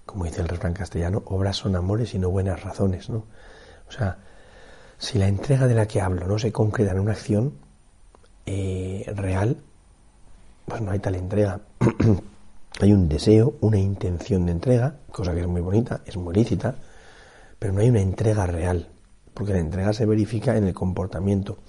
Como 0.05 0.25
dice 0.25 0.41
el 0.41 0.49
refrán 0.49 0.73
castellano, 0.73 1.23
obras 1.27 1.55
son 1.55 1.77
amores 1.77 2.13
y 2.13 2.19
no 2.19 2.29
buenas 2.29 2.61
razones, 2.61 3.09
¿no? 3.09 3.23
O 3.87 3.91
sea, 3.91 4.17
si 4.97 5.17
la 5.17 5.27
entrega 5.27 5.67
de 5.67 5.75
la 5.75 5.87
que 5.87 6.01
hablo 6.01 6.27
no 6.27 6.37
se 6.39 6.51
concreta 6.51 6.91
en 6.91 6.99
una 6.99 7.13
acción 7.13 7.53
eh, 8.45 9.05
real, 9.15 9.57
pues 10.65 10.81
no 10.81 10.91
hay 10.91 10.99
tal 10.99 11.15
entrega. 11.15 11.59
hay 12.79 12.93
un 12.93 13.07
deseo, 13.07 13.55
una 13.61 13.77
intención 13.77 14.45
de 14.45 14.53
entrega, 14.53 14.95
cosa 15.11 15.33
que 15.33 15.41
es 15.41 15.47
muy 15.47 15.61
bonita, 15.61 16.01
es 16.05 16.17
muy 16.17 16.33
lícita, 16.33 16.75
pero 17.59 17.73
no 17.73 17.81
hay 17.81 17.89
una 17.89 18.01
entrega 18.01 18.45
real, 18.47 18.87
porque 19.33 19.53
la 19.53 19.59
entrega 19.59 19.93
se 19.93 20.05
verifica 20.05 20.57
en 20.57 20.65
el 20.65 20.73
comportamiento. 20.73 21.59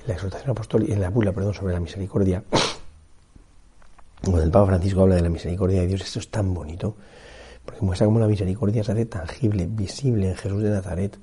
En 0.00 0.08
la 0.08 0.14
exhortación 0.14 0.50
apostólica, 0.50 0.94
en 0.94 1.00
la 1.00 1.10
bula, 1.10 1.32
perdón, 1.32 1.54
sobre 1.54 1.74
la 1.74 1.80
misericordia, 1.80 2.44
cuando 4.22 4.42
el 4.42 4.50
Papa 4.50 4.66
Francisco 4.66 5.02
habla 5.02 5.16
de 5.16 5.22
la 5.22 5.30
misericordia 5.30 5.80
de 5.80 5.86
Dios, 5.86 6.02
esto 6.02 6.18
es 6.18 6.30
tan 6.30 6.54
bonito, 6.54 6.96
porque 7.64 7.84
muestra 7.84 8.06
cómo 8.06 8.20
la 8.20 8.26
misericordia 8.26 8.82
se 8.82 8.92
hace 8.92 9.06
tangible, 9.06 9.66
visible 9.66 10.30
en 10.30 10.36
Jesús 10.36 10.62
de 10.62 10.70
Nazaret 10.70 11.18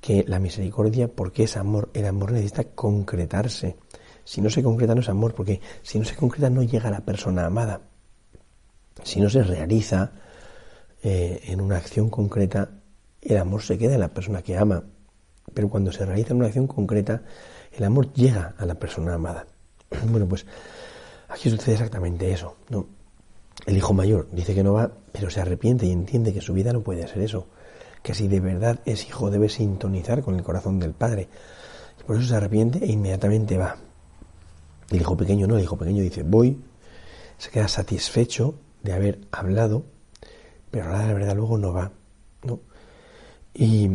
que 0.00 0.24
la 0.28 0.38
misericordia, 0.38 1.08
porque 1.08 1.44
es 1.44 1.56
amor, 1.56 1.90
el 1.92 2.06
amor 2.06 2.30
necesita 2.30 2.62
concretarse. 2.62 3.76
Si 4.26 4.40
no 4.40 4.50
se 4.50 4.62
concreta 4.62 4.94
no 4.94 5.00
es 5.00 5.08
amor, 5.08 5.34
porque 5.34 5.60
si 5.82 5.98
no 5.98 6.04
se 6.04 6.16
concreta 6.16 6.50
no 6.50 6.64
llega 6.64 6.88
a 6.88 6.90
la 6.90 7.00
persona 7.00 7.46
amada. 7.46 7.80
Si 9.04 9.20
no 9.20 9.30
se 9.30 9.42
realiza 9.42 10.10
eh, 11.02 11.40
en 11.44 11.60
una 11.60 11.76
acción 11.76 12.10
concreta, 12.10 12.68
el 13.22 13.36
amor 13.36 13.62
se 13.62 13.78
queda 13.78 13.94
en 13.94 14.00
la 14.00 14.08
persona 14.08 14.42
que 14.42 14.58
ama. 14.58 14.82
Pero 15.54 15.68
cuando 15.68 15.92
se 15.92 16.04
realiza 16.04 16.32
en 16.32 16.38
una 16.38 16.46
acción 16.46 16.66
concreta, 16.66 17.22
el 17.72 17.84
amor 17.84 18.12
llega 18.12 18.54
a 18.58 18.66
la 18.66 18.74
persona 18.74 19.14
amada. 19.14 19.46
Bueno, 20.10 20.26
pues 20.26 20.44
aquí 21.28 21.48
sucede 21.48 21.76
exactamente 21.76 22.30
eso. 22.32 22.56
El 23.64 23.76
hijo 23.76 23.94
mayor 23.94 24.28
dice 24.32 24.54
que 24.54 24.64
no 24.64 24.72
va, 24.72 24.90
pero 25.12 25.30
se 25.30 25.40
arrepiente 25.40 25.86
y 25.86 25.92
entiende 25.92 26.34
que 26.34 26.40
su 26.40 26.52
vida 26.52 26.72
no 26.72 26.82
puede 26.82 27.06
ser 27.06 27.22
eso 27.22 27.46
que 28.06 28.14
si 28.14 28.28
de 28.28 28.38
verdad 28.38 28.78
es 28.84 29.04
hijo 29.08 29.32
debe 29.32 29.48
sintonizar 29.48 30.22
con 30.22 30.36
el 30.36 30.44
corazón 30.44 30.78
del 30.78 30.92
padre. 30.92 31.28
Y 32.00 32.04
por 32.04 32.16
eso 32.16 32.28
se 32.28 32.36
arrepiente 32.36 32.78
e 32.84 32.92
inmediatamente 32.92 33.58
va. 33.58 33.76
El 34.90 35.00
hijo 35.00 35.16
pequeño 35.16 35.46
no, 35.46 35.56
el 35.56 35.64
hijo 35.64 35.76
pequeño 35.76 36.02
dice, 36.02 36.22
voy, 36.22 36.58
se 37.38 37.50
queda 37.50 37.68
satisfecho 37.68 38.54
de 38.82 38.92
haber 38.92 39.20
hablado, 39.32 39.84
pero 40.70 40.90
la 40.90 41.12
verdad 41.12 41.34
luego 41.34 41.58
no 41.58 41.72
va. 41.72 41.90
¿no? 42.44 42.60
Y 43.54 43.90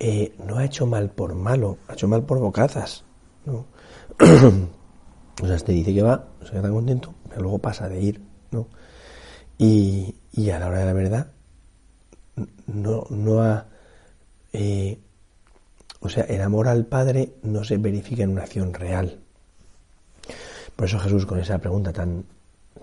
eh, 0.00 0.34
no 0.44 0.58
ha 0.58 0.64
hecho 0.64 0.86
mal 0.86 1.10
por 1.10 1.34
malo, 1.34 1.78
ha 1.88 1.94
hecho 1.94 2.08
mal 2.08 2.24
por 2.24 2.38
bocazas. 2.38 3.04
¿no? 3.46 3.66
O 5.40 5.46
sea, 5.46 5.54
este 5.54 5.70
dice 5.70 5.94
que 5.94 6.02
va, 6.02 6.26
se 6.42 6.50
queda 6.50 6.62
tan 6.62 6.72
contento, 6.72 7.14
pero 7.28 7.42
luego 7.42 7.58
pasa 7.58 7.88
de 7.88 8.00
ir, 8.00 8.20
¿no? 8.50 8.66
Y, 9.56 10.16
y 10.32 10.50
a 10.50 10.58
la 10.58 10.66
hora 10.66 10.80
de 10.80 10.84
la 10.86 10.92
verdad, 10.92 11.30
no, 12.66 13.06
no 13.10 13.42
ha... 13.42 13.66
Eh, 14.52 14.98
o 16.00 16.08
sea, 16.08 16.24
el 16.24 16.40
amor 16.42 16.66
al 16.66 16.86
Padre 16.86 17.34
no 17.42 17.62
se 17.62 17.76
verifica 17.76 18.22
en 18.24 18.30
una 18.30 18.42
acción 18.42 18.74
real. 18.74 19.20
Por 20.78 20.86
eso 20.86 21.00
Jesús, 21.00 21.26
con 21.26 21.40
esa 21.40 21.58
pregunta 21.58 21.92
tan, 21.92 22.24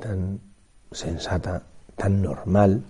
tan 0.02 0.42
sensata, 0.92 1.64
tan 1.96 2.22
normal, 2.22 2.84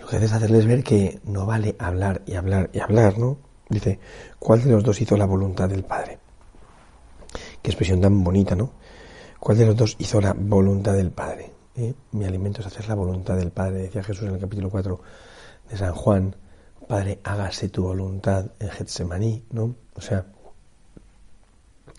lo 0.00 0.06
que 0.06 0.16
hace 0.16 0.24
es 0.24 0.32
hacerles 0.32 0.64
ver 0.64 0.82
que 0.82 1.20
no 1.24 1.44
vale 1.44 1.76
hablar 1.78 2.22
y 2.24 2.32
hablar 2.32 2.70
y 2.72 2.80
hablar, 2.80 3.18
¿no? 3.18 3.36
Dice, 3.68 4.00
¿cuál 4.38 4.64
de 4.64 4.70
los 4.70 4.82
dos 4.82 4.98
hizo 5.02 5.18
la 5.18 5.26
voluntad 5.26 5.68
del 5.68 5.84
Padre? 5.84 6.18
Qué 7.60 7.70
expresión 7.70 8.00
tan 8.00 8.24
bonita, 8.24 8.56
¿no? 8.56 8.72
¿Cuál 9.38 9.58
de 9.58 9.66
los 9.66 9.76
dos 9.76 9.96
hizo 9.98 10.18
la 10.18 10.32
voluntad 10.32 10.94
del 10.94 11.10
Padre? 11.10 11.52
¿Eh? 11.76 11.92
Mi 12.12 12.24
alimento 12.24 12.62
es 12.62 12.68
hacer 12.68 12.88
la 12.88 12.94
voluntad 12.94 13.36
del 13.36 13.50
Padre, 13.50 13.82
decía 13.82 14.02
Jesús 14.02 14.26
en 14.26 14.34
el 14.34 14.40
capítulo 14.40 14.70
4 14.70 14.98
de 15.68 15.76
San 15.76 15.92
Juan. 15.92 16.36
Padre, 16.88 17.20
hágase 17.22 17.68
tu 17.68 17.82
voluntad 17.82 18.46
en 18.60 18.70
Getsemaní, 18.70 19.44
¿no? 19.50 19.74
O 19.94 20.00
sea, 20.00 20.24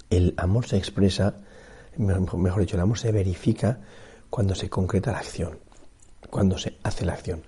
el 0.09 0.33
amor 0.37 0.65
se 0.65 0.77
expresa, 0.77 1.35
mejor 1.97 2.59
dicho, 2.59 2.75
el 2.75 2.81
amor 2.81 2.97
se 2.97 3.11
verifica 3.11 3.79
cuando 4.29 4.55
se 4.55 4.69
concreta 4.69 5.11
la 5.11 5.19
acción, 5.19 5.59
cuando 6.29 6.57
se 6.57 6.77
hace 6.83 7.05
la 7.05 7.13
acción. 7.13 7.43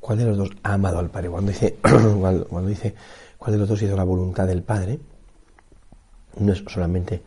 ¿Cuál 0.00 0.18
de 0.18 0.24
los 0.26 0.36
dos 0.36 0.50
ha 0.62 0.74
amado 0.74 0.98
al 0.98 1.10
Padre? 1.10 1.30
Cuando 1.30 1.52
dice, 1.52 1.76
cuando 1.82 2.66
dice 2.66 2.94
cuál 3.36 3.52
de 3.52 3.58
los 3.58 3.68
dos 3.68 3.82
hizo 3.82 3.96
la 3.96 4.04
voluntad 4.04 4.46
del 4.46 4.62
Padre, 4.62 4.98
no 6.38 6.52
es 6.52 6.62
solamente 6.66 7.22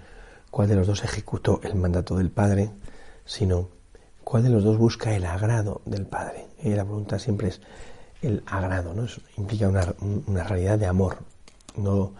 cuál 0.49 0.67
de 0.67 0.75
los 0.75 0.87
dos 0.87 1.03
ejecutó 1.03 1.59
el 1.63 1.75
mandato 1.75 2.15
del 2.15 2.29
Padre, 2.29 2.71
sino 3.25 3.69
cuál 4.23 4.43
de 4.43 4.49
los 4.49 4.63
dos 4.63 4.77
busca 4.77 5.15
el 5.15 5.25
agrado 5.25 5.81
del 5.85 6.05
Padre. 6.05 6.47
La 6.63 6.83
voluntad 6.83 7.19
siempre 7.19 7.49
es 7.49 7.61
el 8.21 8.43
agrado, 8.45 8.93
¿no? 8.93 9.05
implica 9.37 9.67
una, 9.67 9.93
una, 10.27 10.43
realidad 10.43 10.77
de 10.77 10.85
amor, 10.85 11.17
no, 11.75 12.13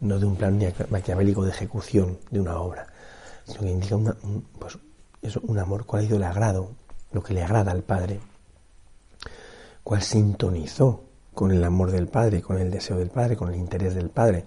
no 0.00 0.18
de 0.18 0.26
un 0.26 0.36
plan 0.36 0.58
maquiavélico 0.90 1.44
de 1.44 1.50
ejecución 1.50 2.18
de 2.30 2.40
una 2.40 2.58
obra, 2.58 2.86
sino 3.44 3.60
que 3.60 3.70
indica 3.70 3.96
un, 3.96 4.46
pues, 4.58 4.78
eso, 5.22 5.40
un 5.44 5.58
amor, 5.58 5.86
cuál 5.86 6.02
ha 6.02 6.06
sido 6.06 6.16
el 6.16 6.24
agrado, 6.24 6.70
lo 7.12 7.22
que 7.22 7.34
le 7.34 7.42
agrada 7.42 7.72
al 7.72 7.82
Padre, 7.82 8.20
cuál 9.84 10.02
sintonizó 10.02 11.04
con 11.34 11.50
el 11.50 11.62
amor 11.64 11.90
del 11.90 12.08
Padre, 12.08 12.42
con 12.42 12.58
el 12.58 12.70
deseo 12.70 12.98
del 12.98 13.10
Padre, 13.10 13.36
con 13.36 13.50
el 13.50 13.56
interés 13.56 13.94
del 13.94 14.10
Padre. 14.10 14.44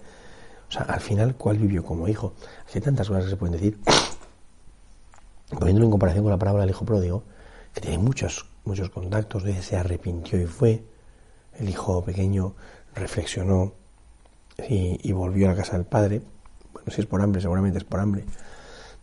O 0.67 0.71
sea, 0.71 0.83
al 0.83 0.99
final, 0.99 1.35
¿cuál 1.35 1.57
vivió 1.57 1.83
como 1.83 2.07
hijo? 2.07 2.33
Hay 2.73 2.81
tantas 2.81 3.07
cosas 3.07 3.25
que 3.25 3.29
se 3.31 3.37
pueden 3.37 3.53
decir. 3.53 3.79
Poniéndolo 5.49 5.85
en 5.85 5.91
comparación 5.91 6.23
con 6.23 6.31
la 6.31 6.37
parábola 6.37 6.63
del 6.63 6.71
hijo 6.71 6.85
pródigo, 6.85 7.23
que 7.73 7.81
tiene 7.81 7.97
muchos, 7.99 8.47
muchos 8.65 8.89
contactos, 8.89 9.43
se 9.43 9.77
arrepintió 9.77 10.39
y 10.41 10.45
fue. 10.45 10.83
El 11.59 11.69
hijo 11.69 12.03
pequeño 12.03 12.55
reflexionó 12.95 13.73
y, 14.69 15.11
volvió 15.11 15.47
a 15.47 15.51
la 15.51 15.57
casa 15.57 15.73
del 15.73 15.85
padre. 15.85 16.21
Bueno, 16.73 16.91
si 16.91 17.01
es 17.01 17.07
por 17.07 17.21
hambre, 17.21 17.41
seguramente 17.41 17.77
es 17.77 17.83
por 17.83 17.99
hambre. 17.99 18.25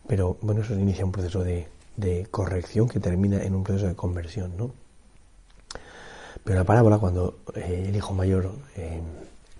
Pero 0.07 0.37
bueno, 0.41 0.61
eso 0.61 0.73
inicia 0.73 1.05
un 1.05 1.11
proceso 1.11 1.43
de, 1.43 1.67
de 1.95 2.27
corrección 2.29 2.87
que 2.87 2.99
termina 2.99 3.41
en 3.43 3.55
un 3.55 3.63
proceso 3.63 3.87
de 3.87 3.95
conversión, 3.95 4.57
¿no? 4.57 4.71
Pero 6.43 6.59
la 6.59 6.65
parábola, 6.65 6.97
cuando 6.97 7.39
eh, 7.55 7.85
el 7.87 7.95
hijo 7.95 8.13
mayor 8.13 8.51
eh, 8.75 9.01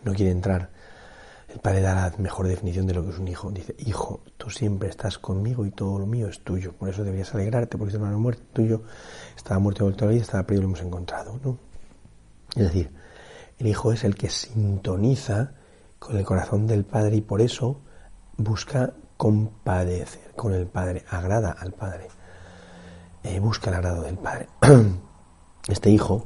no 0.03 0.13
quiere 0.13 0.31
entrar, 0.31 0.69
el 1.47 1.59
padre 1.59 1.81
da 1.81 1.93
la 1.93 2.13
mejor 2.17 2.47
definición 2.47 2.87
de 2.87 2.93
lo 2.93 3.03
que 3.03 3.11
es 3.11 3.19
un 3.19 3.27
hijo. 3.27 3.51
Dice, 3.51 3.75
hijo, 3.79 4.21
tú 4.37 4.49
siempre 4.49 4.89
estás 4.89 5.17
conmigo 5.17 5.65
y 5.65 5.71
todo 5.71 5.99
lo 5.99 6.05
mío 6.05 6.27
es 6.27 6.39
tuyo. 6.39 6.73
Por 6.73 6.89
eso 6.89 7.03
deberías 7.03 7.33
alegrarte, 7.33 7.77
porque 7.77 7.91
tu 7.91 7.97
hermano 7.97 8.19
muerto 8.19 8.41
tuyo 8.51 8.81
estaba 9.35 9.59
muerto 9.59 9.85
vuelto 9.85 10.03
a 10.03 10.07
la 10.07 10.13
vida, 10.13 10.23
estaba 10.23 10.43
perdido 10.43 10.61
y 10.61 10.63
lo 10.63 10.69
hemos 10.69 10.81
encontrado. 10.81 11.39
¿no? 11.43 11.57
Es 12.55 12.63
decir, 12.63 12.91
el 13.59 13.67
hijo 13.67 13.93
es 13.93 14.03
el 14.03 14.15
que 14.15 14.29
sintoniza 14.29 15.51
con 15.99 16.17
el 16.17 16.25
corazón 16.25 16.67
del 16.67 16.83
padre 16.83 17.17
y 17.17 17.21
por 17.21 17.39
eso 17.39 17.79
busca 18.35 18.93
compadecer 19.23 20.33
con 20.35 20.53
el 20.53 20.67
padre, 20.67 21.05
agrada 21.09 21.51
al 21.51 21.71
padre, 21.71 22.09
eh, 23.23 23.39
busca 23.39 23.69
el 23.69 23.77
agrado 23.77 24.01
del 24.01 24.17
padre. 24.17 24.49
Este 25.69 25.89
hijo 25.89 26.25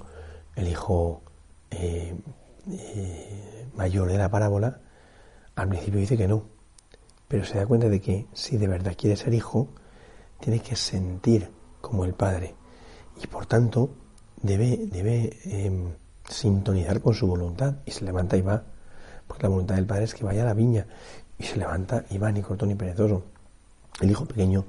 el 0.55 0.67
hijo 0.67 1.21
eh, 1.69 2.15
eh, 2.71 3.67
mayor 3.75 4.11
de 4.11 4.17
la 4.17 4.29
parábola, 4.29 4.81
al 5.55 5.69
principio 5.69 5.99
dice 5.99 6.17
que 6.17 6.27
no, 6.27 6.45
pero 7.27 7.45
se 7.45 7.59
da 7.59 7.67
cuenta 7.67 7.87
de 7.87 8.01
que 8.01 8.25
si 8.33 8.57
de 8.57 8.67
verdad 8.67 8.95
quiere 8.97 9.15
ser 9.15 9.35
hijo, 9.35 9.67
tiene 10.39 10.59
que 10.59 10.75
sentir 10.75 11.51
como 11.79 12.03
el 12.03 12.15
padre 12.15 12.55
y 13.21 13.27
por 13.27 13.45
tanto 13.45 13.91
debe, 14.41 14.87
debe 14.91 15.37
em, 15.45 15.93
sintonizar 16.27 16.99
con 16.99 17.13
su 17.13 17.27
voluntad 17.27 17.75
y 17.85 17.91
se 17.91 18.05
levanta 18.05 18.37
y 18.37 18.41
va, 18.41 18.63
porque 19.27 19.43
la 19.43 19.49
voluntad 19.49 19.75
del 19.75 19.85
padre 19.85 20.05
es 20.05 20.15
que 20.15 20.25
vaya 20.25 20.41
a 20.41 20.45
la 20.45 20.55
viña 20.55 20.87
y 21.39 21.43
se 21.43 21.57
levanta 21.57 22.03
y 22.09 22.17
va 22.17 22.31
ni 22.31 22.41
corto 22.41 22.65
ni 22.65 22.75
perezoso. 22.75 23.23
El 24.01 24.11
hijo 24.11 24.25
pequeño 24.25 24.65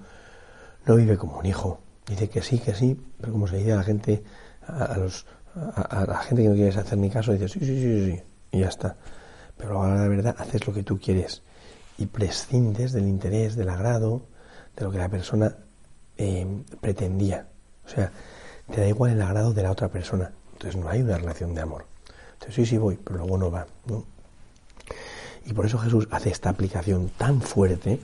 no 0.87 0.97
vive 0.97 1.17
como 1.17 1.39
un 1.39 1.47
hijo, 1.47 1.81
dice 2.07 2.29
que 2.29 2.43
sí, 2.43 2.59
que 2.59 2.75
sí, 2.75 3.01
pero 3.21 3.33
como 3.33 3.47
se 3.47 3.59
dice 3.59 3.73
a 3.73 3.77
la 3.77 3.83
gente, 3.83 4.23
a 4.67 4.97
los 4.97 5.27
a, 5.75 6.05
la 6.07 6.19
gente 6.19 6.43
que 6.43 6.49
no 6.49 6.55
quieres 6.55 6.77
hacer 6.77 6.99
ni 6.99 7.11
caso, 7.11 7.33
dices 7.33 7.53
sí, 7.53 7.61
sí, 7.61 7.67
sí, 7.67 8.13
sí, 8.13 8.23
y 8.53 8.61
ya 8.61 8.69
está. 8.69 8.97
Pero 9.57 9.83
ahora 9.83 9.97
la 9.97 10.09
verdad 10.09 10.37
haces 10.39 10.67
lo 10.67 10.73
que 10.73 10.83
tú 10.83 10.99
quieres 10.99 11.43
y 11.99 12.07
prescindes 12.07 12.93
del 12.93 13.09
interés, 13.09 13.57
del 13.57 13.69
agrado, 13.69 14.23
de 14.77 14.85
lo 14.85 14.91
que 14.91 14.99
la 14.99 15.09
persona 15.09 15.57
eh, 16.17 16.47
pretendía. 16.81 17.49
O 17.85 17.89
sea, 17.89 18.13
te 18.73 18.81
da 18.81 18.87
igual 18.87 19.13
el 19.13 19.23
agrado 19.23 19.53
de 19.53 19.63
la 19.63 19.73
otra 19.73 19.89
persona. 19.89 20.31
Entonces 20.53 20.77
no 20.81 20.89
hay 20.89 21.03
una 21.03 21.19
relación 21.19 21.55
de 21.55 21.63
amor. 21.63 21.87
Entonces 22.35 22.55
sí, 22.55 22.67
sí 22.67 22.79
voy, 22.79 22.99
pero 23.03 23.19
luego 23.19 23.39
no 23.39 23.51
va. 23.51 23.67
¿no? 23.87 24.05
Y 25.49 25.55
por 25.55 25.65
eso 25.65 25.79
Jesús 25.79 26.07
hace 26.11 26.29
esta 26.29 26.51
aplicación 26.51 27.11
tan 27.17 27.41
fuerte 27.41 27.99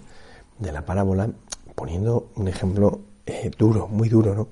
de 0.59 0.73
la 0.73 0.87
parábola, 0.87 1.29
poniendo 1.75 2.31
un 2.37 2.49
ejemplo 2.49 3.01
eh, 3.27 3.51
duro, 3.57 3.87
muy 3.87 4.09
duro, 4.09 4.35
¿no? 4.35 4.49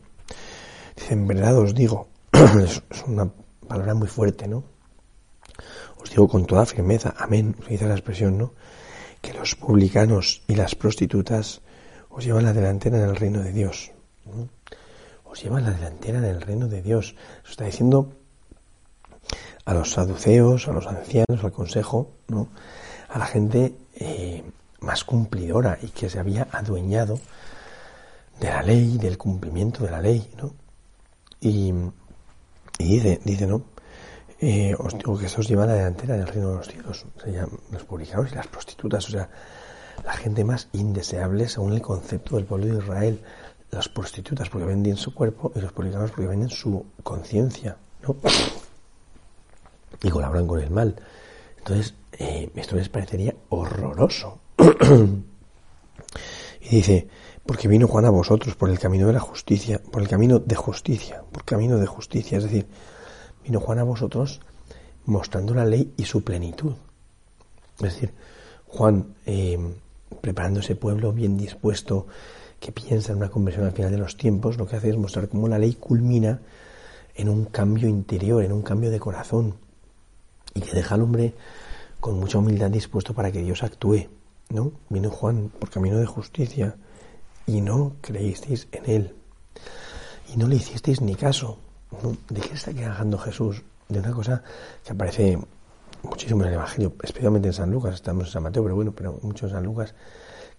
Dice, 0.95 1.15
en 1.15 1.27
verdad 1.27 1.57
os 1.57 1.75
digo, 1.75 2.09
es 2.33 2.83
una 3.07 3.31
palabra 3.67 3.95
muy 3.95 4.09
fuerte, 4.09 4.47
¿no? 4.47 4.65
Os 6.03 6.11
digo 6.11 6.29
con 6.29 6.45
toda 6.45 6.67
firmeza, 6.67 7.15
amén, 7.17 7.57
utiliza 7.59 7.87
la 7.87 7.95
expresión, 7.95 8.37
¿no? 8.37 8.53
Que 9.23 9.33
los 9.33 9.55
publicanos 9.55 10.43
y 10.47 10.55
las 10.57 10.75
prostitutas 10.75 11.63
os 12.11 12.25
llevan 12.25 12.45
la 12.45 12.53
delantera 12.53 12.99
en 12.99 13.05
el 13.05 13.17
reino 13.17 13.41
de 13.41 13.53
Dios. 13.53 13.93
Os 15.25 15.43
llevan 15.43 15.65
la 15.65 15.71
delantera 15.71 16.19
en 16.19 16.25
el 16.25 16.43
reino 16.43 16.69
de 16.69 16.83
Dios. 16.83 17.15
Está 17.49 17.65
diciendo 17.65 18.13
a 19.65 19.73
los 19.73 19.93
saduceos, 19.93 20.69
a 20.69 20.73
los 20.73 20.87
ancianos, 20.87 21.43
al 21.43 21.53
consejo, 21.53 22.11
¿no? 22.29 22.49
A 23.13 23.19
la 23.19 23.27
gente 23.27 23.77
eh, 23.95 24.43
más 24.81 25.05
cumplidora 25.05 25.79
y 25.81 25.89
que 25.89 26.09
se 26.09 26.19
había 26.19 26.49
adueñado 26.51 27.21
de 28.41 28.49
la 28.49 28.63
ley, 28.63 28.99
del 28.99 29.19
cumplimiento 29.19 29.85
de 29.85 29.91
la 29.91 30.01
ley, 30.01 30.31
¿no? 30.37 30.55
Y, 31.41 31.73
dice, 32.79 33.21
dice, 33.25 33.47
¿no? 33.47 33.63
Eh, 34.41 34.75
os 34.79 34.97
digo 34.97 35.17
que 35.19 35.27
eso 35.27 35.41
os 35.41 35.49
lleva 35.49 35.65
a 35.65 35.67
la 35.67 35.75
delantera 35.75 36.17
del 36.17 36.27
reino 36.27 36.51
de 36.51 36.57
los 36.57 36.69
cielos. 36.69 37.07
O 37.17 37.21
sea, 37.21 37.47
los 37.71 37.85
publicanos 37.85 38.33
y 38.33 38.35
las 38.35 38.47
prostitutas, 38.49 39.09
o 39.09 39.13
sea, 39.13 39.29
la 40.05 40.13
gente 40.15 40.45
más 40.45 40.69
indeseable 40.73 41.49
según 41.49 41.75
el 41.75 41.83
concepto 41.83 42.37
del 42.37 42.47
pueblo 42.47 42.67
de 42.67 42.83
Israel. 42.83 43.23
Las 43.71 43.89
prostitutas 43.89 44.49
porque 44.49 44.67
venden 44.67 44.97
su 44.97 45.15
cuerpo 45.15 45.53
y 45.55 45.61
los 45.61 45.73
publicanos 45.73 46.11
porque 46.11 46.27
venden 46.27 46.51
su 46.51 46.85
conciencia, 47.03 47.77
¿no? 48.03 48.17
Y 50.03 50.11
colaboran 50.11 50.49
con 50.49 50.61
el 50.61 50.71
mal. 50.71 50.97
Entonces, 51.65 51.95
eh, 52.19 52.51
esto 52.57 52.75
les 52.75 52.89
parecería 52.89 53.35
horroroso. 53.49 54.41
y 56.61 56.77
dice, 56.77 57.07
porque 57.47 57.69
vino 57.69 57.87
Juan 57.87 58.05
a 58.05 58.11
vosotros 58.11 58.57
por 58.57 58.69
el 58.69 58.81
camino 58.81 59.07
de 59.07 59.13
la 59.13 59.21
justicia, 59.21 59.81
por 59.81 60.03
el 60.03 60.09
camino 60.09 60.41
de 60.41 60.57
justicia, 60.57 61.23
por 61.31 61.45
camino 61.45 61.79
de 61.79 61.87
justicia, 61.87 62.39
es 62.39 62.45
decir, 62.45 62.67
vino 63.45 63.61
Juan 63.61 63.79
a 63.79 63.85
vosotros 63.85 64.41
mostrando 65.05 65.55
la 65.55 65.65
ley 65.65 65.95
y 65.97 66.05
su 66.05 66.25
plenitud. 66.25 66.75
Es 67.77 67.95
decir, 67.95 68.13
Juan, 68.67 69.15
eh, 69.27 69.59
preparando 70.21 70.61
ese 70.61 70.75
pueblo 70.75 71.13
bien 71.13 71.37
dispuesto, 71.37 72.07
que 72.59 72.73
piensa 72.73 73.13
en 73.13 73.19
una 73.19 73.31
conversión 73.31 73.67
al 73.67 73.73
final 73.73 73.91
de 73.93 73.99
los 73.99 74.17
tiempos, 74.17 74.57
lo 74.57 74.67
que 74.67 74.77
hace 74.77 74.91
es 74.91 74.97
mostrar 74.97 75.29
cómo 75.29 75.49
la 75.49 75.59
ley 75.59 75.75
culmina 75.75 76.41
en 77.15 77.29
un 77.29 77.45
cambio 77.47 77.89
interior, 77.89 78.43
en 78.45 78.53
un 78.53 78.63
cambio 78.63 78.91
de 78.91 79.01
corazón, 79.01 79.57
y 80.55 80.61
que 80.61 80.73
deja 80.73 80.95
al 80.95 81.03
hombre 81.03 81.35
con 82.01 82.19
mucha 82.19 82.39
humildad 82.39 82.71
dispuesto 82.71 83.15
para 83.15 83.31
que 83.31 83.43
Dios 83.43 83.63
actúe. 83.63 84.09
¿no? 84.51 84.73
Vino 84.89 85.11
Juan 85.11 85.51
por 85.59 85.71
camino 85.71 85.99
de 85.99 86.07
justicia, 86.07 86.77
y 87.47 87.61
no 87.61 87.97
creísteis 88.01 88.69
en 88.73 88.91
él. 88.91 89.17
Y 90.33 90.37
no 90.37 90.47
le 90.47 90.57
hicisteis 90.57 91.01
ni 91.01 91.15
caso. 91.15 91.59
¿De 92.29 92.41
qué 92.41 92.55
está 92.55 92.73
quejando 92.73 93.19
Jesús? 93.19 93.63
De 93.89 93.99
una 93.99 94.13
cosa 94.13 94.43
que 94.85 94.93
aparece 94.93 95.39
muchísimo 96.03 96.43
en 96.43 96.49
el 96.49 96.55
Evangelio, 96.55 96.95
especialmente 97.03 97.49
en 97.49 97.55
San 97.55 97.71
Lucas, 97.71 97.95
estamos 97.95 98.27
en 98.27 98.33
San 98.33 98.43
Mateo, 98.43 98.63
pero 98.63 98.75
bueno, 98.75 98.93
pero 98.93 99.19
mucho 99.23 99.47
en 99.47 99.53
San 99.53 99.65
Lucas, 99.65 99.95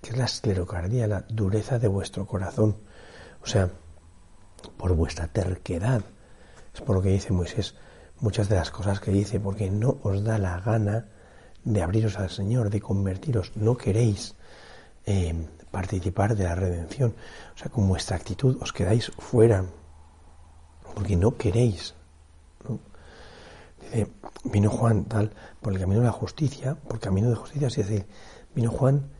¿Qué 0.03 0.09
es 0.09 0.17
la 0.17 0.25
esclerocardía? 0.25 1.07
La 1.07 1.23
dureza 1.29 1.79
de 1.79 1.87
vuestro 1.87 2.27
corazón. 2.27 2.75
O 3.41 3.47
sea, 3.47 3.69
por 4.75 4.93
vuestra 4.95 5.27
terquedad. 5.27 6.01
Es 6.75 6.81
por 6.81 6.97
lo 6.97 7.01
que 7.01 7.07
dice 7.07 7.31
Moisés 7.31 7.75
muchas 8.23 8.47
de 8.47 8.55
las 8.55 8.71
cosas 8.71 9.01
que 9.01 9.11
dice, 9.11 9.41
porque 9.41 9.69
no 9.69 9.97
os 10.01 10.23
da 10.23 10.37
la 10.37 10.57
gana 10.61 11.07
de 11.65 11.81
abriros 11.83 12.17
al 12.17 12.29
Señor, 12.29 12.69
de 12.69 12.79
convertiros. 12.79 13.51
No 13.55 13.75
queréis 13.75 14.35
eh, 15.05 15.45
participar 15.71 16.33
de 16.37 16.45
la 16.45 16.55
redención. 16.55 17.15
O 17.53 17.57
sea, 17.57 17.69
con 17.69 17.85
vuestra 17.85 18.15
actitud 18.15 18.57
os 18.61 18.71
quedáis 18.71 19.11
fuera, 19.19 19.65
porque 20.95 21.17
no 21.17 21.35
queréis. 21.35 21.95
Dice, 23.81 24.07
vino 24.45 24.69
Juan 24.69 25.03
tal, 25.03 25.31
por 25.61 25.73
el 25.73 25.79
camino 25.79 25.99
de 25.99 26.05
la 26.05 26.13
justicia, 26.13 26.75
por 26.75 27.01
camino 27.01 27.29
de 27.29 27.35
justicia, 27.35 27.67
es 27.67 27.75
decir, 27.75 28.07
vino 28.55 28.71
Juan 28.71 29.11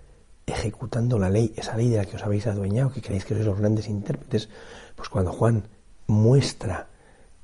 ejecutando 0.46 1.20
la 1.20 1.30
ley, 1.30 1.54
esa 1.58 1.76
ley 1.76 1.90
de 1.90 1.98
la 1.98 2.06
que 2.06 2.16
os 2.16 2.24
habéis 2.24 2.48
adueñado, 2.48 2.94
que 2.94 3.02
creéis 3.02 3.26
que 3.26 3.34
sois 3.34 3.46
los 3.46 3.60
grandes 3.60 3.90
intérpretes, 3.90 4.48
pues 4.96 5.10
cuando 5.10 5.34
Juan 5.34 5.68
muestra 6.08 6.88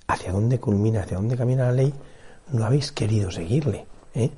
hacia 0.09 0.31
dónde 0.31 0.59
culmina, 0.59 1.01
hacia 1.01 1.17
dónde 1.17 1.37
camina 1.37 1.65
la 1.65 1.71
ley, 1.71 1.93
no 2.51 2.65
habéis 2.65 2.91
querido 2.91 3.29
seguirle, 3.29 3.85
¿eh? 4.15 4.31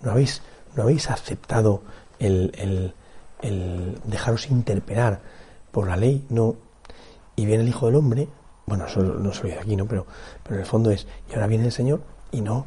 no, 0.00 0.10
habéis, 0.10 0.40
no 0.74 0.84
habéis 0.84 1.10
aceptado 1.10 1.82
el, 2.18 2.94
el, 3.42 3.98
dejaros 4.04 4.50
interpelar 4.50 5.20
por 5.70 5.86
la 5.86 5.96
ley, 5.96 6.24
no. 6.30 6.56
Y 7.36 7.44
viene 7.44 7.62
el 7.62 7.68
Hijo 7.68 7.86
del 7.86 7.96
Hombre, 7.96 8.26
bueno, 8.64 8.86
no 8.96 9.32
soy 9.34 9.50
de 9.50 9.58
aquí, 9.58 9.76
¿no? 9.76 9.84
Pero, 9.86 10.06
pero 10.42 10.56
en 10.56 10.60
el 10.62 10.66
fondo 10.66 10.90
es, 10.90 11.06
y 11.28 11.34
ahora 11.34 11.46
viene 11.46 11.66
el 11.66 11.72
Señor 11.72 12.00
y 12.32 12.40
no, 12.40 12.66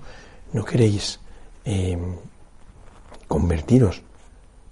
no 0.54 0.64
queréis 0.64 1.20
eh, 1.66 1.98
convertiros. 3.28 4.04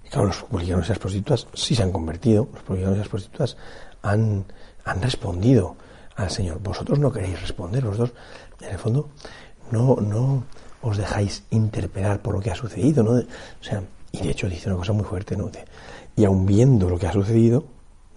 claro, 0.08 0.28
los 0.28 0.44
publicanos 0.44 0.86
y 0.86 0.90
las 0.90 0.98
prostitutas 1.00 1.48
sí 1.54 1.74
se 1.74 1.82
han 1.82 1.90
convertido, 1.90 2.48
los 2.54 2.62
publicanos 2.62 2.94
y 2.94 2.98
las 3.00 3.08
prostitutas 3.08 3.56
han, 4.00 4.44
han 4.84 5.02
respondido 5.02 5.74
al 6.20 6.30
Señor. 6.30 6.60
Vosotros 6.62 6.98
no 6.98 7.12
queréis 7.12 7.40
responder, 7.40 7.84
vosotros, 7.84 8.12
en 8.60 8.70
el 8.70 8.78
fondo, 8.78 9.10
no, 9.70 9.96
no 9.96 10.44
os 10.82 10.96
dejáis 10.96 11.44
interpelar 11.50 12.20
por 12.20 12.34
lo 12.34 12.40
que 12.40 12.50
ha 12.50 12.54
sucedido, 12.54 13.02
¿no? 13.02 13.12
O 13.12 13.62
sea, 13.64 13.82
y 14.12 14.22
de 14.22 14.30
hecho 14.30 14.48
dice 14.48 14.68
una 14.68 14.78
cosa 14.78 14.92
muy 14.92 15.04
fuerte, 15.04 15.36
¿no? 15.36 15.50
y 16.16 16.24
aun 16.24 16.44
viendo 16.44 16.90
lo 16.90 16.98
que 16.98 17.06
ha 17.06 17.12
sucedido, 17.12 17.64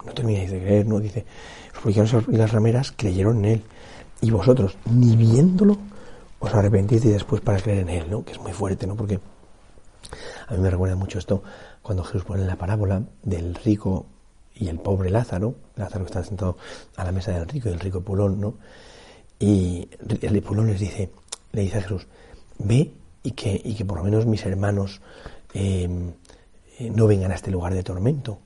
no 0.06 0.14
termináis 0.14 0.52
de 0.52 0.60
creer, 0.60 0.88
¿no? 0.88 1.00
Dice, 1.00 1.26
los 1.74 1.82
publicanos 1.82 2.16
y 2.28 2.36
las 2.36 2.52
rameras 2.52 2.92
creyeron 2.92 3.40
en 3.40 3.46
él. 3.46 3.64
Y 4.22 4.32
vosotros, 4.32 4.78
ni 4.90 5.16
viéndolo, 5.16 5.78
os 6.40 6.54
arrepentís 6.54 7.04
después 7.04 7.42
para 7.42 7.60
creer 7.60 7.80
en 7.80 7.90
él, 7.90 8.10
¿no? 8.10 8.26
Que 8.26 8.34
es 8.34 8.40
muy 8.40 8.52
fuerte, 8.52 8.88
¿no? 8.88 8.96
Porque 8.96 9.20
a 10.48 10.54
mí 10.54 10.60
me 10.60 10.70
recuerda 10.70 10.96
mucho 10.96 11.20
esto 11.20 11.44
cuando 11.82 12.04
Jesús 12.04 12.24
pone 12.24 12.44
la 12.46 12.58
parábola 12.58 13.04
del 13.22 13.56
rico 13.56 14.06
y 14.56 14.68
el 14.68 14.80
pobre 14.80 15.10
Lázaro, 15.10 15.56
Lázaro 15.76 16.06
está 16.06 16.24
sentado 16.24 16.58
a 16.96 17.04
la 17.04 17.12
mesa 17.12 17.32
del 17.32 17.48
rico 17.48 17.70
y 17.70 17.74
el 17.74 17.80
rico 17.80 18.02
Pulón, 18.02 18.40
¿no? 18.40 18.56
Y 19.40 19.90
el 20.22 20.42
Pulón 20.42 20.68
les 20.68 20.80
dice, 20.80 21.10
le 21.52 21.62
dice 21.62 21.80
a 21.80 21.82
Jesús, 21.82 22.08
ve 22.60 22.94
y 23.24 23.32
que, 23.32 23.60
y 23.64 23.74
que 23.74 23.86
por 23.86 23.98
lo 23.98 24.04
menos 24.04 24.26
mis 24.26 24.46
hermanos 24.46 25.02
eh, 25.54 25.90
eh, 26.80 26.90
no 26.90 27.08
vengan 27.08 27.32
a 27.32 27.36
este 27.36 27.52
lugar 27.52 27.74
de 27.74 27.84
tormento. 27.84 28.40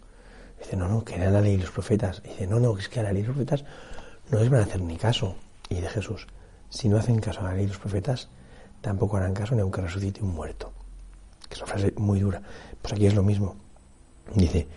Dice, 0.60 0.76
no, 0.76 0.88
no, 0.88 1.04
que 1.04 1.16
era 1.16 1.30
la 1.30 1.42
ley 1.42 1.54
y 1.54 1.58
los 1.58 1.72
profetas. 1.72 2.22
Dice, 2.24 2.48
no, 2.48 2.60
no, 2.60 2.78
es 2.78 2.90
que 2.90 3.00
a 3.00 3.04
la 3.04 3.12
ley 3.12 3.24
y 3.24 3.26
los 3.26 3.36
profetas 3.36 3.64
no 4.32 4.40
les 4.40 4.50
van 4.50 4.62
a 4.62 4.64
hacer 4.64 4.82
ni 4.82 4.98
caso. 4.98 5.36
Y 5.70 5.76
de 5.76 5.90
Jesús, 5.90 6.28
si 6.70 6.90
no 6.90 6.98
hacen 6.98 7.20
caso 7.20 7.42
a 7.42 7.44
la 7.44 7.54
ley 7.54 7.66
y 7.66 7.68
los 7.68 7.78
profetas, 7.78 8.30
tampoco 8.82 9.18
harán 9.18 9.34
caso 9.34 9.56
ni 9.56 9.62
aunque 9.62 9.82
resucite 9.82 10.22
un 10.22 10.30
muerto. 10.30 10.72
Que 11.48 11.56
es 11.56 11.62
una 11.62 11.72
frase 11.72 11.94
muy 11.98 12.20
dura. 12.20 12.42
Pues 12.82 12.94
aquí 12.94 13.06
es 13.06 13.14
lo 13.14 13.24
mismo. 13.24 13.56
Dice, 14.34 14.68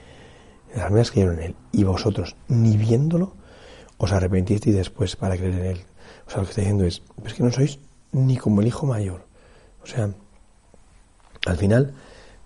las 0.75 1.11
que 1.11 1.15
creyeron 1.15 1.39
en 1.39 1.45
él, 1.45 1.57
y 1.73 1.85
vosotros, 1.85 2.37
ni 2.49 2.77
viéndolo, 2.77 3.35
os 3.99 4.13
arrepentisteis 4.13 4.75
después 4.75 5.17
para 5.17 5.37
creer 5.37 5.55
en 5.55 5.67
él. 5.67 5.81
O 6.27 6.31
sea, 6.31 6.41
lo 6.41 6.45
que 6.45 6.51
está 6.51 6.61
diciendo 6.63 6.85
es, 6.85 7.03
es 7.25 7.35
que 7.35 7.43
no 7.43 7.53
sois 7.53 7.79
ni 8.13 8.37
como 8.37 8.61
el 8.61 8.67
hijo 8.67 8.87
mayor. 8.87 9.27
O 9.83 9.87
sea, 9.87 10.11
al 11.47 11.57
final, 11.57 11.95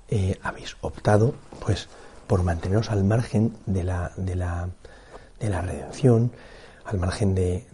eh, 0.09 0.39
habéis 0.43 0.77
optado 0.81 1.35
pues 1.65 1.89
por 2.27 2.43
manteneros 2.43 2.91
al 2.91 3.05
margen 3.05 3.57
de 3.67 3.85
la, 3.85 4.13
de 4.17 4.37
la, 4.37 4.69
de 5.41 5.49
la 5.49 5.63
redención, 5.63 6.33
al 6.85 6.99
margen 6.99 7.35
de, 7.35 7.67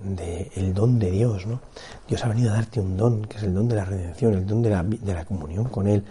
el 0.55 0.73
don 0.73 0.99
de 0.99 1.11
Dios, 1.11 1.47
¿no? 1.47 1.61
Dios 2.09 2.25
ha 2.25 2.29
venido 2.29 2.53
a 2.53 2.55
darte 2.55 2.81
un 2.81 2.97
don, 2.97 3.25
que 3.25 3.39
es 3.39 3.43
el 3.43 3.55
don 3.55 3.69
de 3.69 3.77
la 3.77 3.85
redención, 3.85 4.35
el 4.35 4.47
don 4.47 4.63
de 4.63 4.71
la, 4.71 4.83
de 4.83 5.15
la 5.15 5.25
comunión 5.25 5.65
con 5.65 5.89
Él, 5.89 6.05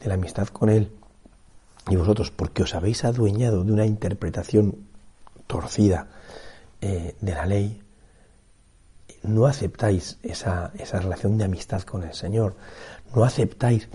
de 0.00 0.08
la 0.08 0.14
amistad 0.14 0.48
con 0.48 0.70
Él. 0.70 0.90
Y 1.88 1.96
vosotros, 1.96 2.30
porque 2.30 2.62
os 2.62 2.74
habéis 2.74 3.04
adueñado 3.04 3.64
de 3.64 3.72
una 3.72 3.86
interpretación 3.86 4.86
torcida 5.46 6.08
eh, 6.80 7.16
de 7.20 7.32
la 7.32 7.46
ley, 7.46 7.82
no 9.22 9.46
aceptáis 9.46 10.18
esa, 10.22 10.72
esa 10.78 11.00
relación 11.00 11.38
de 11.38 11.44
amistad 11.44 11.82
con 11.82 12.02
el 12.04 12.14
Señor, 12.14 12.56
no 13.14 13.24
aceptáis 13.24 13.88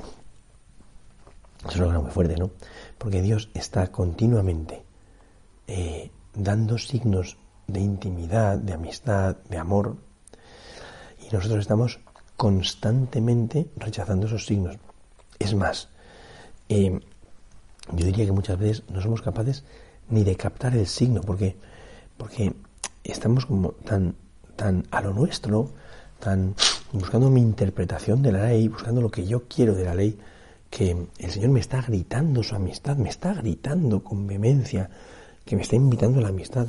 eso 1.70 1.84
es 1.84 1.90
una 1.90 2.00
muy 2.00 2.12
fuerte, 2.12 2.36
¿no? 2.36 2.52
Porque 2.98 3.22
Dios 3.22 3.50
está 3.54 3.88
continuamente 3.88 4.84
eh, 5.68 6.12
dando 6.34 6.78
signos 6.78 7.38
de 7.68 7.80
intimidad, 7.80 8.58
de 8.58 8.74
amistad, 8.74 9.38
de 9.50 9.58
amor, 9.58 9.96
y 11.20 11.34
nosotros 11.34 11.62
estamos 11.62 12.00
constantemente 12.36 13.68
rechazando 13.78 14.28
esos 14.28 14.46
signos. 14.46 14.78
Es 15.40 15.56
más, 15.56 15.88
eh, 16.68 17.00
yo 17.92 18.06
diría 18.06 18.26
que 18.26 18.32
muchas 18.32 18.58
veces 18.58 18.84
no 18.90 19.02
somos 19.02 19.22
capaces 19.22 19.64
ni 20.10 20.24
de 20.24 20.36
captar 20.36 20.76
el 20.76 20.88
signo, 20.88 21.22
porque, 21.22 21.56
porque 22.18 22.54
estamos 23.04 23.46
como 23.46 23.72
tan, 23.72 24.16
tan 24.56 24.86
a 24.92 25.02
lo 25.02 25.14
nuestro, 25.14 25.72
tan 26.20 26.56
buscando 26.92 27.30
mi 27.30 27.42
interpretación 27.42 28.22
de 28.22 28.32
la 28.32 28.46
ley, 28.46 28.68
buscando 28.68 29.02
lo 29.02 29.10
que 29.10 29.26
yo 29.26 29.44
quiero 29.48 29.74
de 29.74 29.86
la 29.86 29.96
ley, 29.96 30.18
que 30.70 31.08
el 31.20 31.32
Señor 31.32 31.50
me 31.50 31.60
está 31.60 31.82
gritando 31.82 32.42
su 32.44 32.56
amistad, 32.56 32.98
me 32.98 33.10
está 33.10 33.34
gritando 33.34 34.04
con 34.04 34.26
vehemencia, 34.26 34.90
que 35.46 35.56
me 35.56 35.62
está 35.62 35.76
invitando 35.76 36.20
a 36.20 36.24
la 36.24 36.30
amistad. 36.30 36.68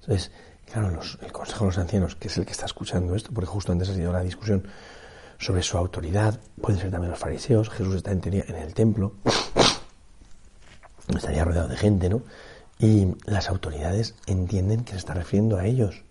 Entonces, 0.00 0.30
claro, 0.70 1.00
el 1.22 1.32
Consejo 1.32 1.64
de 1.64 1.70
los 1.70 1.78
Ancianos, 1.78 2.16
que 2.16 2.28
es 2.28 2.36
el 2.38 2.44
que 2.44 2.52
está 2.52 2.66
escuchando 2.66 3.14
esto, 3.14 3.30
porque 3.32 3.46
justo 3.46 3.72
antes 3.72 3.88
ha 3.88 3.94
sido 3.94 4.12
la 4.12 4.22
discusión 4.22 4.64
sobre 5.40 5.62
su 5.62 5.78
autoridad, 5.78 6.38
pueden 6.60 6.80
ser 6.80 6.90
también 6.90 7.10
los 7.10 7.18
fariseos, 7.18 7.70
Jesús 7.70 7.96
está 7.96 8.12
en, 8.12 8.22
el 8.32 8.74
templo, 8.74 9.14
estaría 11.16 11.44
rodeado 11.44 11.68
de 11.68 11.76
gente, 11.76 12.08
¿no? 12.08 12.22
Y 12.78 13.08
las 13.24 13.48
autoridades 13.48 14.14
entienden 14.26 14.84
que 14.84 14.92
se 14.92 14.98
está 14.98 15.14
refiriendo 15.14 15.56
a 15.56 15.66
ellos, 15.66 16.04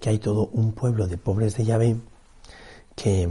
que 0.00 0.10
hay 0.10 0.18
todo 0.18 0.48
un 0.52 0.72
pueblo 0.72 1.06
de 1.06 1.16
pobres 1.18 1.56
de 1.56 1.64
Yahvé 1.64 1.96
que 2.94 3.28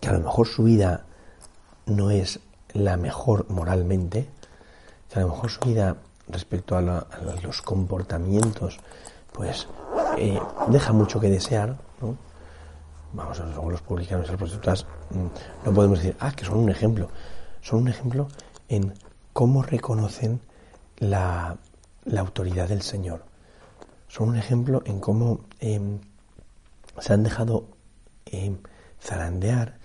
que 0.00 0.08
a 0.08 0.12
lo 0.12 0.20
mejor 0.20 0.46
su 0.46 0.64
vida 0.64 1.04
no 1.86 2.10
es 2.10 2.40
la 2.72 2.96
mejor 2.96 3.46
moralmente, 3.48 4.28
que 5.08 5.18
a 5.18 5.22
lo 5.22 5.28
mejor 5.28 5.50
su 5.50 5.60
vida 5.60 5.96
respecto 6.28 6.76
a, 6.76 6.82
los 7.42 7.62
comportamientos, 7.62 8.78
pues 9.32 9.66
eh, 10.18 10.38
deja 10.68 10.92
mucho 10.92 11.20
que 11.20 11.30
desear, 11.30 11.76
¿no? 12.00 12.16
Vamos, 13.12 13.38
los 13.38 13.82
publicanos 13.82 14.26
y 14.26 14.30
las 14.30 14.38
prostitutas, 14.38 14.86
mm, 15.10 15.66
no 15.66 15.72
podemos 15.72 15.98
decir, 15.98 16.16
ah, 16.20 16.32
que 16.32 16.44
son 16.44 16.58
un 16.58 16.70
ejemplo. 16.70 17.08
Son 17.60 17.80
un 17.80 17.88
ejemplo 17.88 18.28
en 18.68 18.94
cómo 19.32 19.62
reconocen 19.62 20.40
la, 20.98 21.56
autoridad 22.16 22.68
del 22.68 22.82
Señor. 22.82 23.24
Son 24.08 24.30
un 24.30 24.36
ejemplo 24.36 24.82
en 24.86 25.00
cómo 25.00 25.40
em, 25.60 25.98
se 26.98 27.12
han 27.12 27.22
dejado 27.22 27.66
em, 28.26 28.58
zarandear 29.00 29.78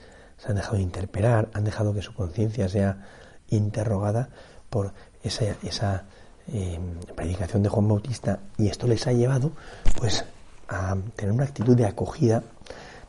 se 0.44 0.50
han 0.50 0.56
dejado 0.56 0.76
de 0.76 0.84
interpelar, 0.84 1.50
han 1.54 1.64
dejado 1.64 1.94
que 1.94 2.02
su 2.02 2.14
conciencia 2.14 2.68
sea 2.68 2.98
interrogada 3.50 4.30
por 4.70 4.94
esa, 5.24 5.46
esa 5.64 6.04
eh, 6.48 6.80
predicación 7.16 7.64
de 7.64 7.70
Juan 7.70 7.88
Bautista 7.88 8.40
y 8.58 8.68
esto 8.68 8.88
les 8.88 9.08
ha 9.08 9.14
llevado 9.14 9.54
pues 9.98 10.26
a 10.68 10.98
tener 11.16 11.34
una 11.34 11.46
actitud 11.46 11.78
de 11.78 11.86
acogida 11.86 12.44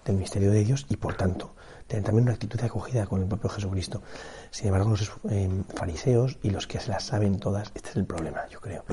del 0.05 0.17
misterio 0.17 0.51
de 0.51 0.65
Dios 0.65 0.87
y 0.89 0.97
por 0.97 1.17
tanto 1.17 1.55
tener 1.87 2.05
también 2.05 2.25
una 2.25 2.33
actitud 2.33 2.59
de 2.59 2.67
acogida 2.67 3.07
con 3.07 3.21
el 3.21 3.29
propio 3.29 3.51
Jesucristo. 3.51 4.03
Sin 4.51 4.69
embargo, 4.69 4.91
los 4.91 5.13
eh, 5.31 5.63
fariseos 5.75 6.39
y 6.43 6.51
los 6.51 6.67
que 6.67 6.81
se 6.81 6.91
las 6.91 7.05
saben 7.05 7.39
todas, 7.39 7.71
este 7.75 7.91
es 7.91 7.97
el 7.97 8.07
problema, 8.07 8.47
yo 8.49 8.61
creo, 8.61 8.85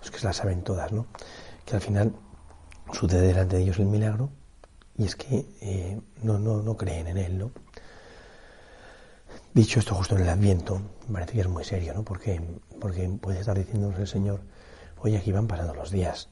los 0.00 0.10
que 0.10 0.18
se 0.18 0.26
las 0.26 0.36
saben 0.36 0.62
todas, 0.62 0.92
¿no? 0.92 1.06
Que 1.64 1.76
al 1.76 1.80
final 1.80 2.14
sucede 2.92 3.28
delante 3.28 3.56
de 3.56 3.62
ellos 3.62 3.78
el 3.78 3.86
milagro 3.86 4.30
y 4.96 5.04
es 5.04 5.16
que 5.16 5.46
eh, 5.60 6.00
no, 6.22 6.38
no, 6.38 6.62
no 6.62 6.76
creen 6.76 7.06
en 7.06 7.18
él, 7.18 7.38
¿no? 7.38 7.52
Dicho 9.54 9.80
esto 9.80 9.94
justo 9.94 10.16
en 10.16 10.22
el 10.22 10.28
Adviento, 10.28 10.80
parece 11.12 11.32
que 11.32 11.40
es 11.40 11.48
muy 11.48 11.64
serio, 11.64 11.94
¿no? 11.94 12.04
Porque, 12.04 12.40
porque 12.80 13.08
puede 13.20 13.40
estar 13.40 13.56
diciéndonos 13.56 13.98
el 13.98 14.06
Señor, 14.06 14.42
oye, 14.98 15.16
aquí 15.16 15.32
van 15.32 15.48
pasando 15.48 15.74
los 15.74 15.90
días. 15.90 16.28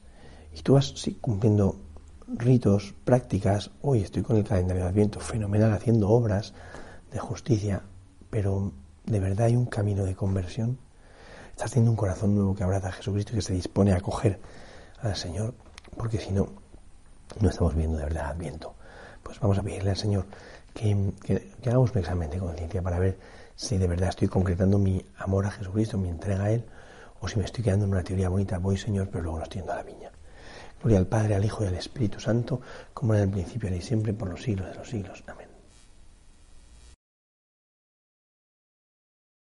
Y 0.53 0.61
tú 0.61 0.73
vas 0.73 0.93
sí, 0.95 1.17
cumpliendo 1.19 1.75
ritos, 2.37 2.93
prácticas, 3.05 3.71
hoy 3.81 4.01
estoy 4.01 4.21
con 4.21 4.37
el 4.37 4.43
calendario 4.43 4.83
de 4.83 4.89
Adviento, 4.89 5.19
fenomenal, 5.19 5.73
haciendo 5.73 6.09
obras 6.09 6.53
de 7.11 7.19
justicia, 7.19 7.81
pero 8.29 8.71
de 9.05 9.19
verdad 9.19 9.47
hay 9.47 9.55
un 9.55 9.65
camino 9.65 10.05
de 10.05 10.15
conversión. 10.15 10.77
Estás 11.51 11.71
teniendo 11.71 11.91
un 11.91 11.97
corazón 11.97 12.35
nuevo 12.35 12.55
que 12.55 12.63
abraza 12.63 12.89
a 12.89 12.91
Jesucristo 12.91 13.33
y 13.33 13.35
que 13.37 13.41
se 13.41 13.53
dispone 13.53 13.93
a 13.93 13.97
acoger 13.97 14.39
al 15.01 15.15
Señor, 15.15 15.55
porque 15.97 16.19
si 16.19 16.31
no, 16.31 16.47
no 17.39 17.49
estamos 17.49 17.75
viendo 17.75 17.97
de 17.97 18.05
verdad 18.05 18.27
Adviento. 18.27 18.75
Pues 19.23 19.39
vamos 19.39 19.57
a 19.57 19.63
pedirle 19.63 19.89
al 19.89 19.97
Señor 19.97 20.25
que, 20.73 21.13
que 21.23 21.69
hagamos 21.69 21.91
un 21.91 21.97
examen 21.97 22.29
de 22.29 22.37
conciencia 22.37 22.81
para 22.81 22.99
ver 22.99 23.17
si 23.55 23.77
de 23.77 23.87
verdad 23.87 24.09
estoy 24.09 24.27
concretando 24.27 24.77
mi 24.77 25.03
amor 25.17 25.47
a 25.47 25.51
Jesucristo, 25.51 25.97
mi 25.97 26.09
entrega 26.09 26.45
a 26.45 26.51
Él, 26.51 26.65
o 27.19 27.27
si 27.27 27.37
me 27.37 27.45
estoy 27.45 27.63
quedando 27.63 27.85
en 27.85 27.91
una 27.91 28.03
teoría 28.03 28.29
bonita, 28.29 28.59
voy 28.59 28.77
Señor, 28.77 29.09
pero 29.09 29.23
luego 29.23 29.39
no 29.39 29.43
estoy 29.43 29.61
yendo 29.61 29.73
a 29.73 29.77
la 29.77 29.83
viña. 29.83 30.11
Gloria 30.81 30.99
al 30.99 31.07
Padre, 31.07 31.35
al 31.35 31.45
Hijo 31.45 31.63
y 31.63 31.67
al 31.67 31.75
Espíritu 31.75 32.19
Santo, 32.19 32.61
como 32.93 33.13
en 33.13 33.21
el 33.21 33.29
principio 33.29 33.73
y 33.75 33.81
siempre, 33.81 34.13
por 34.13 34.29
los 34.29 34.41
siglos 34.41 34.69
de 34.69 34.75
los 34.75 34.89
siglos. 34.89 35.23
Amén. 35.27 35.48